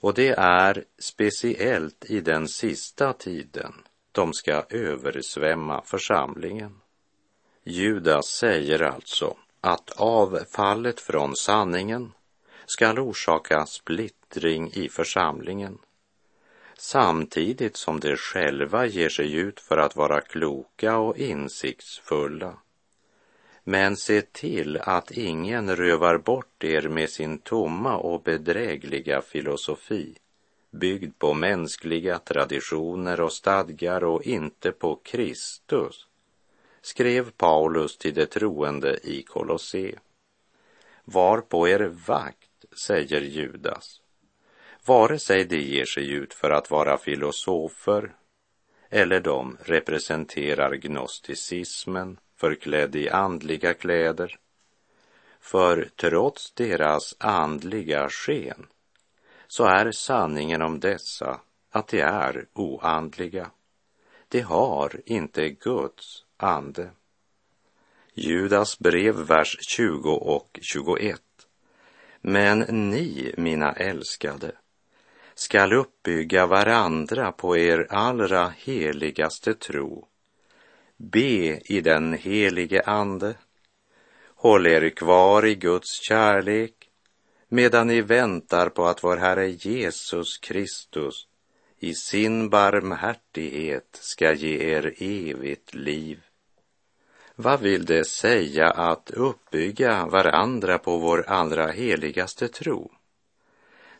Och 0.00 0.14
det 0.14 0.28
är 0.38 0.84
speciellt 0.98 2.04
i 2.04 2.20
den 2.20 2.48
sista 2.48 3.12
tiden 3.12 3.74
de 4.12 4.32
ska 4.32 4.64
översvämma 4.70 5.82
församlingen. 5.82 6.80
Judas 7.64 8.26
säger 8.26 8.82
alltså 8.82 9.36
att 9.60 9.90
avfallet 9.96 11.00
från 11.00 11.36
sanningen 11.36 12.12
skall 12.66 12.98
orsaka 12.98 13.66
splittring 13.66 14.72
i 14.72 14.88
församlingen 14.88 15.78
samtidigt 16.80 17.76
som 17.76 18.00
de 18.00 18.16
själva 18.16 18.86
ger 18.86 19.08
sig 19.08 19.34
ut 19.34 19.60
för 19.60 19.78
att 19.78 19.96
vara 19.96 20.20
kloka 20.20 20.98
och 20.98 21.18
insiktsfulla. 21.18 22.58
Men 23.64 23.96
se 23.96 24.22
till 24.22 24.76
att 24.76 25.10
ingen 25.10 25.76
rövar 25.76 26.18
bort 26.18 26.64
er 26.64 26.88
med 26.88 27.10
sin 27.10 27.38
tomma 27.38 27.96
och 27.96 28.22
bedrägliga 28.22 29.22
filosofi, 29.22 30.14
byggd 30.70 31.18
på 31.18 31.34
mänskliga 31.34 32.18
traditioner 32.18 33.20
och 33.20 33.32
stadgar 33.32 34.04
och 34.04 34.22
inte 34.22 34.72
på 34.72 34.96
Kristus, 34.96 36.06
skrev 36.82 37.30
Paulus 37.30 37.98
till 37.98 38.14
de 38.14 38.26
troende 38.26 38.98
i 39.02 39.22
Kolosse. 39.22 39.98
Var 41.04 41.40
på 41.40 41.68
er 41.68 41.80
vakt, 42.06 42.64
säger 42.76 43.20
Judas 43.20 44.00
vare 44.88 45.18
sig 45.18 45.44
de 45.44 45.56
ger 45.56 45.84
sig 45.84 46.10
ut 46.10 46.34
för 46.34 46.50
att 46.50 46.70
vara 46.70 46.98
filosofer 46.98 48.14
eller 48.90 49.20
de 49.20 49.56
representerar 49.60 50.74
gnosticismen 50.74 52.18
förklädd 52.36 52.96
i 52.96 53.08
andliga 53.08 53.74
kläder. 53.74 54.38
För 55.40 55.88
trots 55.96 56.52
deras 56.52 57.14
andliga 57.18 58.08
sken 58.08 58.66
så 59.46 59.64
är 59.64 59.92
sanningen 59.92 60.62
om 60.62 60.80
dessa 60.80 61.40
att 61.70 61.88
de 61.88 62.00
är 62.00 62.46
oandliga. 62.52 63.50
De 64.28 64.40
har 64.40 65.00
inte 65.06 65.48
Guds 65.48 66.24
ande. 66.38 66.90
Judas 68.14 68.78
brev, 68.78 69.14
vers 69.14 69.56
20 69.60 70.10
och 70.10 70.58
21. 70.62 71.20
Men 72.20 72.58
ni, 72.58 73.34
mina 73.36 73.72
älskade, 73.72 74.52
skall 75.34 75.72
uppbygga 75.72 76.46
varandra 76.46 77.32
på 77.32 77.56
er 77.56 77.86
allra 77.90 78.52
heligaste 78.56 79.54
tro. 79.54 80.08
Be 80.96 81.60
i 81.64 81.80
den 81.80 82.12
helige 82.12 82.82
Ande. 82.82 83.34
Håll 84.34 84.66
er 84.66 84.88
kvar 84.90 85.46
i 85.46 85.54
Guds 85.54 86.00
kärlek 86.08 86.90
medan 87.48 87.86
ni 87.86 88.00
väntar 88.00 88.68
på 88.68 88.86
att 88.86 89.04
vår 89.04 89.16
Herre 89.16 89.48
Jesus 89.48 90.38
Kristus 90.38 91.26
i 91.78 91.94
sin 91.94 92.50
barmhärtighet 92.50 93.98
ska 94.00 94.32
ge 94.32 94.74
er 94.74 94.94
evigt 94.98 95.74
liv. 95.74 96.27
Vad 97.40 97.60
vill 97.60 97.84
det 97.84 98.04
säga 98.04 98.70
att 98.70 99.10
uppbygga 99.10 100.06
varandra 100.06 100.78
på 100.78 100.98
vår 100.98 101.24
allra 101.28 101.66
heligaste 101.70 102.48
tro? 102.48 102.90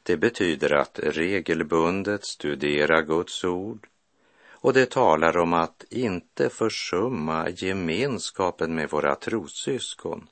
Det 0.03 0.16
betyder 0.16 0.72
att 0.72 0.98
regelbundet 1.03 2.24
studera 2.24 3.03
Guds 3.03 3.44
ord 3.44 3.87
och 4.51 4.72
det 4.72 4.90
talar 4.90 5.37
om 5.37 5.53
att 5.53 5.85
inte 5.90 6.51
försumma 6.51 7.48
gemenskapen 7.51 8.74
med 8.74 8.90
våra 8.90 9.14
trossyskon. 9.14 10.29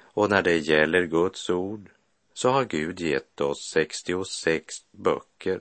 Och 0.00 0.30
när 0.30 0.42
det 0.42 0.56
gäller 0.58 1.04
Guds 1.04 1.50
ord 1.50 1.90
så 2.34 2.50
har 2.50 2.64
Gud 2.64 3.00
gett 3.00 3.40
oss 3.40 3.70
66 3.72 4.74
böcker. 4.90 5.60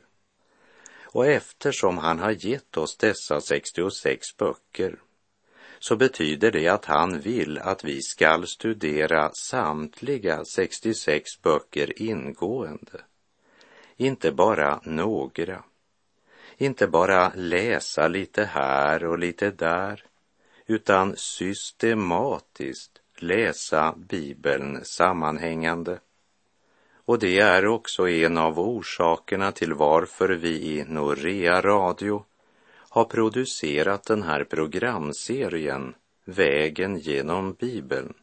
Och 1.04 1.28
eftersom 1.28 1.98
han 1.98 2.20
har 2.20 2.32
gett 2.32 2.78
oss 2.78 2.98
dessa 2.98 3.42
66 3.42 4.38
böcker 4.38 5.00
så 5.80 5.96
betyder 5.96 6.52
det 6.52 6.68
att 6.68 6.86
han 6.86 7.20
vill 7.20 7.58
att 7.58 7.84
vi 7.84 8.02
skall 8.02 8.48
studera 8.48 9.32
samtliga 9.34 10.46
66 10.46 11.42
böcker 11.42 12.02
ingående 12.02 13.02
inte 14.00 14.32
bara 14.32 14.80
några. 14.84 15.64
Inte 16.58 16.88
bara 16.88 17.32
läsa 17.36 18.08
lite 18.08 18.44
här 18.44 19.06
och 19.06 19.20
lite 19.20 19.52
där, 19.52 20.04
utan 20.66 21.16
systematiskt 21.16 23.02
läsa 23.18 23.96
Bibeln 23.98 24.86
sammanhängande. 24.86 26.00
Och 27.06 27.20
det 27.20 27.40
är 27.40 27.66
också 27.66 28.10
en 28.10 28.38
av 28.38 28.60
orsakerna 28.60 29.52
till 29.52 29.74
varför 29.74 30.30
vi 30.30 30.80
i 30.80 30.86
Norea 30.88 31.62
Radio 31.62 32.26
har 32.90 33.06
producerat 33.06 34.04
den 34.04 34.24
här 34.24 34.44
programserien 34.44 35.96
Vägen 36.26 36.98
genom 36.98 37.54
Bibeln, 37.54 38.14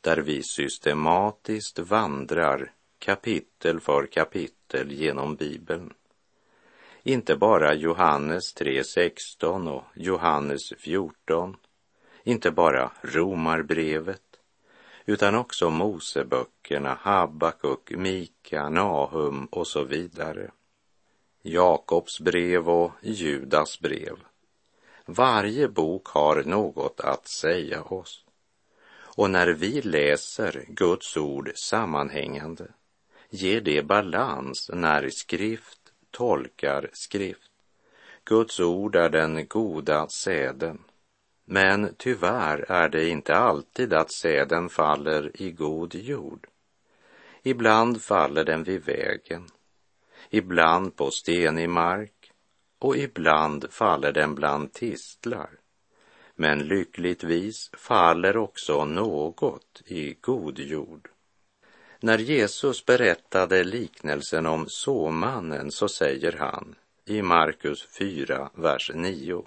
där 0.00 0.16
vi 0.16 0.42
systematiskt 0.42 1.78
vandrar 1.78 2.72
kapitel 2.98 3.80
för 3.80 4.06
kapitel 4.06 4.92
genom 4.92 5.34
Bibeln. 5.34 5.92
Inte 7.02 7.36
bara 7.36 7.74
Johannes 7.74 8.54
3.16 8.56 9.68
och 9.70 9.84
Johannes 9.94 10.72
14, 10.78 11.56
inte 12.24 12.50
bara 12.50 12.92
Romarbrevet, 13.02 14.22
utan 15.06 15.34
också 15.34 15.70
Moseböckerna, 15.70 16.98
Habakuk, 17.00 17.90
Mika, 17.90 18.68
Nahum 18.68 19.46
och 19.46 19.66
så 19.66 19.84
vidare. 19.84 20.50
Jakobs 21.42 22.20
brev 22.20 22.68
och 22.68 22.90
Judas 23.00 23.80
brev. 23.80 24.16
Varje 25.06 25.68
bok 25.68 26.08
har 26.08 26.42
något 26.42 27.00
att 27.00 27.28
säga 27.28 27.82
oss. 27.82 28.24
Och 29.16 29.30
när 29.30 29.48
vi 29.48 29.82
läser 29.82 30.64
Guds 30.68 31.16
ord 31.16 31.52
sammanhängande 31.54 32.66
ger 33.30 33.60
det 33.60 33.82
balans 33.82 34.70
när 34.74 35.08
skrift 35.10 35.80
tolkar 36.10 36.90
skrift. 36.92 37.50
Guds 38.24 38.60
ord 38.60 38.96
är 38.96 39.08
den 39.08 39.46
goda 39.46 40.08
säden. 40.08 40.84
Men 41.44 41.94
tyvärr 41.98 42.70
är 42.70 42.88
det 42.88 43.08
inte 43.08 43.34
alltid 43.34 43.92
att 43.92 44.12
säden 44.12 44.68
faller 44.68 45.42
i 45.42 45.50
god 45.50 45.94
jord. 45.94 46.46
Ibland 47.42 48.02
faller 48.02 48.44
den 48.44 48.64
vid 48.64 48.84
vägen, 48.84 49.48
ibland 50.34 50.96
på 50.96 51.10
stenig 51.10 51.68
mark 51.68 52.32
och 52.78 52.96
ibland 52.96 53.66
faller 53.70 54.12
den 54.12 54.34
bland 54.34 54.72
tistlar. 54.72 55.50
Men 56.34 56.58
lyckligtvis 56.58 57.70
faller 57.72 58.36
också 58.36 58.84
något 58.84 59.82
i 59.86 60.16
god 60.20 60.58
jord. 60.58 61.08
När 62.00 62.18
Jesus 62.18 62.86
berättade 62.86 63.64
liknelsen 63.64 64.46
om 64.46 64.64
såmannen 64.68 65.70
så 65.70 65.88
säger 65.88 66.32
han 66.32 66.74
i 67.04 67.22
Markus 67.22 67.86
4, 67.98 68.50
vers 68.54 68.90
9. 68.94 69.44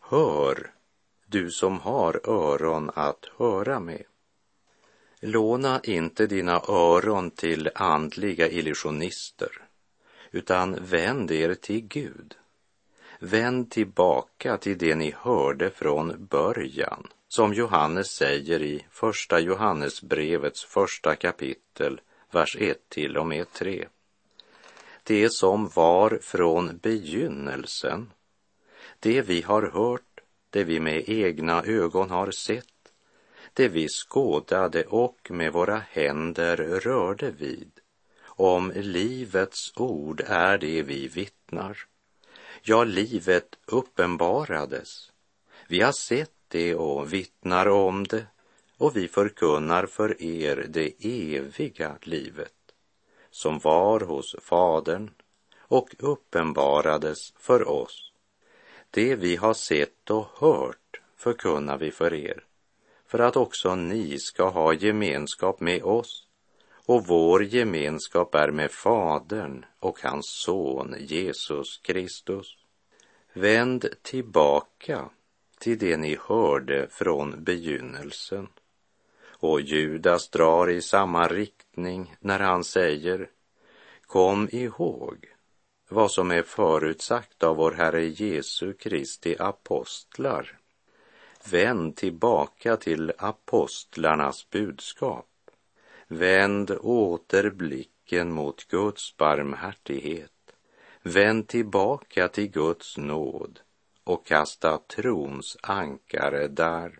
Hör, 0.00 0.70
du 1.26 1.50
som 1.50 1.80
har 1.80 2.20
öron 2.24 2.90
att 2.94 3.26
höra 3.38 3.80
med. 3.80 4.04
Låna 5.20 5.80
inte 5.82 6.26
dina 6.26 6.62
öron 6.68 7.30
till 7.30 7.70
andliga 7.74 8.48
illusionister, 8.48 9.67
utan 10.30 10.78
vänd 10.80 11.30
er 11.30 11.54
till 11.54 11.80
Gud. 11.80 12.34
Vänd 13.18 13.70
tillbaka 13.70 14.56
till 14.56 14.78
det 14.78 14.94
ni 14.94 15.14
hörde 15.16 15.70
från 15.70 16.26
början 16.30 17.06
som 17.28 17.54
Johannes 17.54 18.06
säger 18.06 18.62
i 18.62 18.86
första 18.90 19.40
Johannesbrevets 19.40 20.64
första 20.64 21.16
kapitel, 21.16 22.00
vers 22.30 22.56
1 22.60 22.88
till 22.88 23.16
och 23.16 23.26
med 23.26 23.52
3. 23.52 23.88
Det 25.02 25.32
som 25.32 25.68
var 25.74 26.18
från 26.22 26.78
begynnelsen, 26.78 28.12
det 29.00 29.22
vi 29.22 29.42
har 29.42 29.62
hört, 29.62 30.20
det 30.50 30.64
vi 30.64 30.80
med 30.80 31.08
egna 31.08 31.62
ögon 31.62 32.10
har 32.10 32.30
sett, 32.30 32.64
det 33.52 33.68
vi 33.68 33.88
skådade 33.88 34.84
och 34.84 35.30
med 35.30 35.52
våra 35.52 35.78
händer 35.90 36.56
rörde 36.56 37.30
vid. 37.30 37.77
Om 38.40 38.72
livets 38.74 39.72
ord 39.76 40.22
är 40.26 40.58
det 40.58 40.82
vi 40.82 41.08
vittnar. 41.08 41.78
Ja, 42.62 42.84
livet 42.84 43.58
uppenbarades 43.66 45.12
Vi 45.68 45.80
har 45.80 45.92
sett 45.92 46.32
det 46.48 46.74
och 46.74 47.12
vittnar 47.12 47.68
om 47.68 48.04
det 48.04 48.26
och 48.76 48.96
vi 48.96 49.08
förkunnar 49.08 49.86
för 49.86 50.22
er 50.22 50.66
det 50.68 50.92
eviga 51.36 51.98
livet 52.02 52.52
som 53.30 53.58
var 53.58 54.00
hos 54.00 54.36
Fadern 54.42 55.10
och 55.58 55.94
uppenbarades 55.98 57.32
för 57.36 57.68
oss. 57.68 58.12
Det 58.90 59.16
vi 59.16 59.36
har 59.36 59.54
sett 59.54 60.10
och 60.10 60.26
hört 60.34 61.00
förkunnar 61.16 61.78
vi 61.78 61.90
för 61.90 62.14
er, 62.14 62.44
för 63.06 63.18
att 63.18 63.36
också 63.36 63.74
ni 63.74 64.18
ska 64.18 64.48
ha 64.48 64.72
gemenskap 64.72 65.60
med 65.60 65.82
oss. 65.82 66.27
Och 66.88 67.06
vår 67.06 67.44
gemenskap 67.44 68.34
är 68.34 68.50
med 68.50 68.70
Fadern 68.70 69.64
och 69.78 70.02
hans 70.02 70.26
son 70.26 70.94
Jesus 70.98 71.78
Kristus. 71.78 72.56
Vänd 73.32 73.88
tillbaka 74.02 75.10
till 75.58 75.78
det 75.78 75.96
ni 75.96 76.18
hörde 76.20 76.88
från 76.90 77.44
begynnelsen. 77.44 78.48
Och 79.26 79.60
Judas 79.60 80.28
drar 80.28 80.70
i 80.70 80.82
samma 80.82 81.28
riktning 81.28 82.14
när 82.20 82.38
han 82.38 82.64
säger 82.64 83.30
Kom 84.06 84.48
ihåg 84.52 85.26
vad 85.88 86.10
som 86.10 86.30
är 86.30 86.42
förutsagt 86.42 87.42
av 87.42 87.56
vår 87.56 87.72
Herre 87.72 88.06
Jesu 88.06 88.72
Kristi 88.72 89.36
apostlar. 89.38 90.58
Vänd 91.50 91.96
tillbaka 91.96 92.76
till 92.76 93.12
apostlarnas 93.18 94.50
budskap. 94.50 95.28
Vänd 96.08 96.70
åter 96.70 97.50
blicken 97.50 98.32
mot 98.32 98.64
Guds 98.68 99.16
barmhärtighet. 99.16 100.32
Vänd 101.02 101.48
tillbaka 101.48 102.28
till 102.28 102.50
Guds 102.50 102.96
nåd 102.96 103.60
och 104.04 104.26
kasta 104.26 104.78
trons 104.78 105.56
ankare 105.62 106.48
där. 106.48 106.98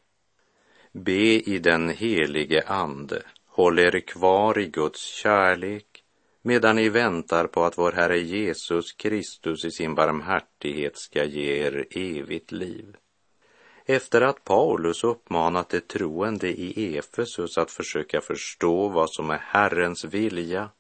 Be 0.92 1.50
i 1.50 1.58
den 1.58 1.88
helige 1.88 2.62
Ande, 2.66 3.22
håll 3.46 3.78
er 3.78 4.00
kvar 4.00 4.58
i 4.58 4.66
Guds 4.66 5.04
kärlek 5.04 6.04
medan 6.42 6.76
ni 6.76 6.88
väntar 6.88 7.46
på 7.46 7.64
att 7.64 7.78
vår 7.78 7.92
Herre 7.92 8.18
Jesus 8.18 8.92
Kristus 8.92 9.64
i 9.64 9.70
sin 9.70 9.94
barmhärtighet 9.94 10.96
ska 10.96 11.24
ge 11.24 11.66
er 11.66 11.86
evigt 11.90 12.52
liv. 12.52 12.96
Efter 13.90 14.20
att 14.20 14.44
Paulus 14.44 15.04
uppmanat 15.04 15.68
de 15.68 15.80
troende 15.80 16.48
i 16.48 16.96
Efesus 16.98 17.58
att 17.58 17.70
försöka 17.70 18.20
förstå 18.20 18.88
vad 18.88 19.10
som 19.10 19.30
är 19.30 19.38
Herrens 19.38 20.04
vilja 20.04 20.70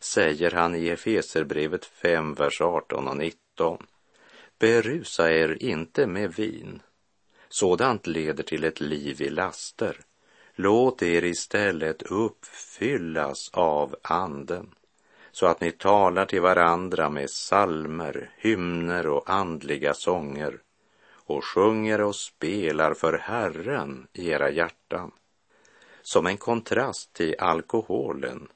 säger 0.00 0.50
han 0.50 0.74
i 0.74 0.88
Efeserbrevet 0.88 1.84
5, 1.84 2.34
vers 2.34 2.60
18 2.60 3.08
och 3.08 3.16
19. 3.16 3.86
Berusa 4.58 5.32
er 5.32 5.62
inte 5.62 6.06
med 6.06 6.34
vin. 6.34 6.82
Sådant 7.48 8.06
leder 8.06 8.42
till 8.42 8.64
ett 8.64 8.80
liv 8.80 9.22
i 9.22 9.28
laster. 9.28 10.00
Låt 10.54 11.02
er 11.02 11.24
istället 11.24 12.02
uppfyllas 12.02 13.50
av 13.52 13.96
Anden 14.02 14.74
så 15.32 15.46
att 15.46 15.60
ni 15.60 15.70
talar 15.70 16.24
till 16.24 16.40
varandra 16.40 17.10
med 17.10 17.30
salmer, 17.30 18.30
hymner 18.36 19.06
och 19.06 19.30
andliga 19.30 19.94
sånger 19.94 20.58
och 21.26 21.44
sjunger 21.44 22.00
och 22.00 22.16
spelar 22.16 22.94
för 22.94 23.18
Herren 23.18 24.06
i 24.12 24.28
era 24.28 24.50
hjärtan. 24.50 25.12
Som 26.02 26.26
en 26.26 26.36
kontrast 26.36 27.12
till 27.12 27.34
alkoholen 27.38 28.48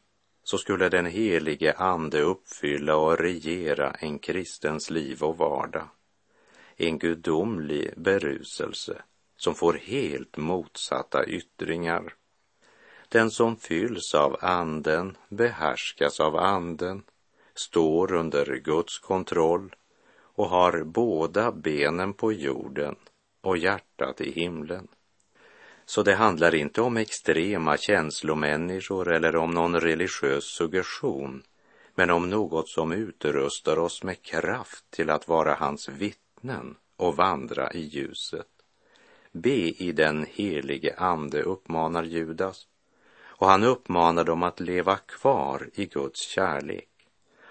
så 0.43 0.59
skulle 0.59 0.89
den 0.89 1.07
helige 1.07 1.73
Ande 1.73 2.21
uppfylla 2.21 2.97
och 2.97 3.19
regera 3.19 3.91
en 3.91 4.19
kristens 4.19 4.91
liv 4.91 5.23
och 5.23 5.37
vardag. 5.37 5.89
En 6.77 6.99
gudomlig 6.99 7.95
beruselse 7.97 9.03
som 9.37 9.55
får 9.55 9.73
helt 9.73 10.37
motsatta 10.37 11.27
yttringar. 11.27 12.15
Den 13.09 13.31
som 13.31 13.57
fylls 13.57 14.15
av 14.15 14.37
anden 14.41 15.17
behärskas 15.29 16.21
av 16.21 16.37
anden, 16.37 17.03
står 17.55 18.13
under 18.13 18.57
Guds 18.65 18.99
kontroll 18.99 19.75
och 20.41 20.49
har 20.49 20.85
båda 20.85 21.53
benen 21.53 22.13
på 22.13 22.33
jorden 22.33 22.97
och 23.41 23.59
hjärtat 23.59 24.21
i 24.21 24.31
himlen. 24.31 24.89
Så 25.85 26.03
det 26.03 26.15
handlar 26.15 26.55
inte 26.55 26.83
om 26.83 26.97
extrema 26.97 27.77
känslomänniskor 27.77 29.13
eller 29.13 29.37
om 29.37 29.51
någon 29.51 29.81
religiös 29.81 30.45
suggestion, 30.45 31.43
men 31.95 32.11
om 32.11 32.31
något 32.31 32.69
som 32.69 32.93
utrustar 32.93 33.79
oss 33.79 34.03
med 34.03 34.23
kraft 34.23 34.91
till 34.91 35.11
att 35.11 35.29
vara 35.29 35.55
hans 35.55 35.89
vittnen 35.89 36.77
och 36.97 37.17
vandra 37.17 37.73
i 37.73 37.81
ljuset. 37.81 38.49
Be 39.33 39.83
i 39.83 39.93
den 39.93 40.27
helige 40.31 40.95
ande, 40.97 41.43
uppmanar 41.43 42.03
Judas, 42.03 42.67
och 43.23 43.47
han 43.47 43.65
uppmanar 43.65 44.25
dem 44.25 44.43
att 44.43 44.61
leva 44.61 44.97
kvar 44.97 45.71
i 45.75 45.87
Guds 45.87 46.21
kärlek. 46.21 46.89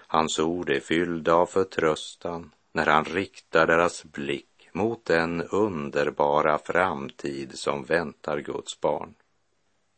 Hans 0.06 0.38
ord 0.38 0.70
är 0.70 0.80
fyllda 0.80 1.34
av 1.34 1.46
förtröstan 1.46 2.50
när 2.72 2.86
han 2.86 3.04
riktar 3.04 3.66
deras 3.66 4.04
blick 4.04 4.68
mot 4.72 5.04
den 5.04 5.42
underbara 5.42 6.58
framtid 6.58 7.58
som 7.58 7.84
väntar 7.84 8.38
Guds 8.38 8.80
barn. 8.80 9.14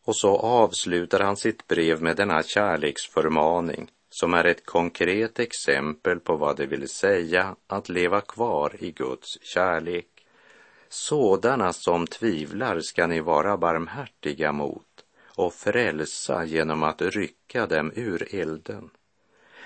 Och 0.05 0.17
så 0.17 0.37
avslutar 0.37 1.21
han 1.21 1.37
sitt 1.37 1.67
brev 1.67 2.03
med 2.03 2.17
denna 2.17 2.43
kärleksförmaning 2.43 3.91
som 4.11 4.35
är 4.35 4.45
ett 4.45 4.67
konkret 4.67 5.39
exempel 5.39 6.21
på 6.21 6.37
vad 6.37 6.57
det 6.57 6.67
vill 6.67 6.89
säga 6.89 7.57
att 7.67 7.89
leva 7.89 8.21
kvar 8.21 8.77
i 8.79 8.91
Guds 8.91 9.43
kärlek. 9.43 10.07
Sådana 10.89 11.73
som 11.73 12.07
tvivlar 12.07 12.81
ska 12.81 13.07
ni 13.07 13.21
vara 13.21 13.57
barmhärtiga 13.57 14.53
mot 14.53 15.05
och 15.37 15.55
frälsa 15.55 16.45
genom 16.45 16.83
att 16.83 17.03
rycka 17.03 17.67
dem 17.67 17.93
ur 17.95 18.35
elden. 18.35 18.91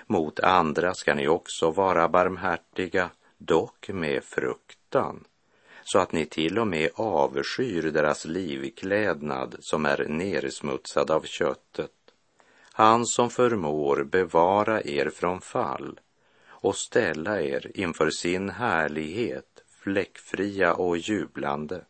Mot 0.07 0.41
andra 0.41 0.95
ska 0.95 1.15
ni 1.15 1.29
också 1.29 1.71
vara 1.71 2.09
barmhärtiga, 2.09 3.11
dock 3.39 3.89
med 3.89 4.25
fruktan, 4.25 5.25
så 5.85 5.99
att 5.99 6.13
ni 6.13 6.27
till 6.27 6.59
och 6.59 6.67
med 6.67 6.91
avskyr 6.95 7.83
deras 7.83 8.25
livklädnad 8.25 9.57
som 9.61 9.87
är 9.87 10.07
nersmutsad 10.09 11.11
av 11.11 11.23
köttet. 11.23 11.91
Han 12.73 13.07
som 13.07 13.31
förmår 13.31 14.05
bevara 14.05 14.83
er 14.83 15.11
från 15.11 15.41
fall 15.41 16.01
och 16.47 16.77
ställa 16.77 17.43
er 17.43 17.71
inför 17.75 18.11
sin 18.11 18.51
härlighet 18.51 19.57
fläckfria 19.87 20.75
och 20.75 20.99
jublande, 20.99 21.85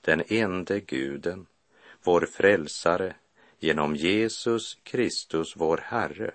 den 0.00 0.22
ende 0.28 0.80
guden, 0.80 1.46
vår 2.02 2.20
frälsare, 2.20 3.14
genom 3.58 3.96
Jesus 3.96 4.74
Kristus, 4.82 5.56
vår 5.56 5.80
Herre. 5.84 6.34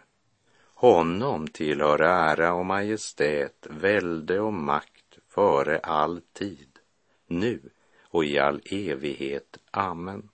Honom 0.84 1.48
tillhör 1.48 2.00
ära 2.00 2.54
och 2.54 2.66
majestät, 2.66 3.68
välde 3.70 4.40
och 4.40 4.54
makt 4.54 5.18
före 5.30 5.80
all 5.80 6.22
tid, 6.34 6.70
nu 7.28 7.60
och 8.04 8.26
i 8.26 8.40
all 8.40 8.62
evighet. 8.66 9.58
Amen. 9.72 10.30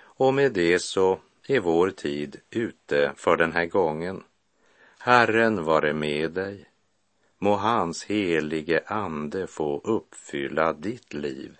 Och 0.00 0.34
med 0.34 0.52
det 0.52 0.78
så 0.78 1.20
är 1.48 1.60
vår 1.60 1.90
tid 1.90 2.40
ute 2.50 3.12
för 3.16 3.36
den 3.36 3.52
här 3.52 3.66
gången. 3.66 4.22
Herren 4.98 5.64
vare 5.64 5.92
med 5.92 6.32
dig. 6.32 6.68
Må 7.38 7.54
hans 7.54 8.04
helige 8.04 8.82
ande 8.86 9.46
få 9.46 9.80
uppfylla 9.84 10.72
ditt 10.72 11.14
liv 11.14 11.56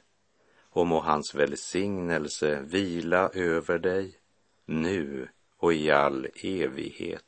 och 0.70 0.86
må 0.86 1.00
hans 1.00 1.34
välsignelse 1.34 2.60
vila 2.60 3.30
över 3.34 3.78
dig 3.78 4.18
nu 4.66 5.28
och 5.56 5.74
i 5.74 5.90
all 5.90 6.28
evighet. 6.42 7.27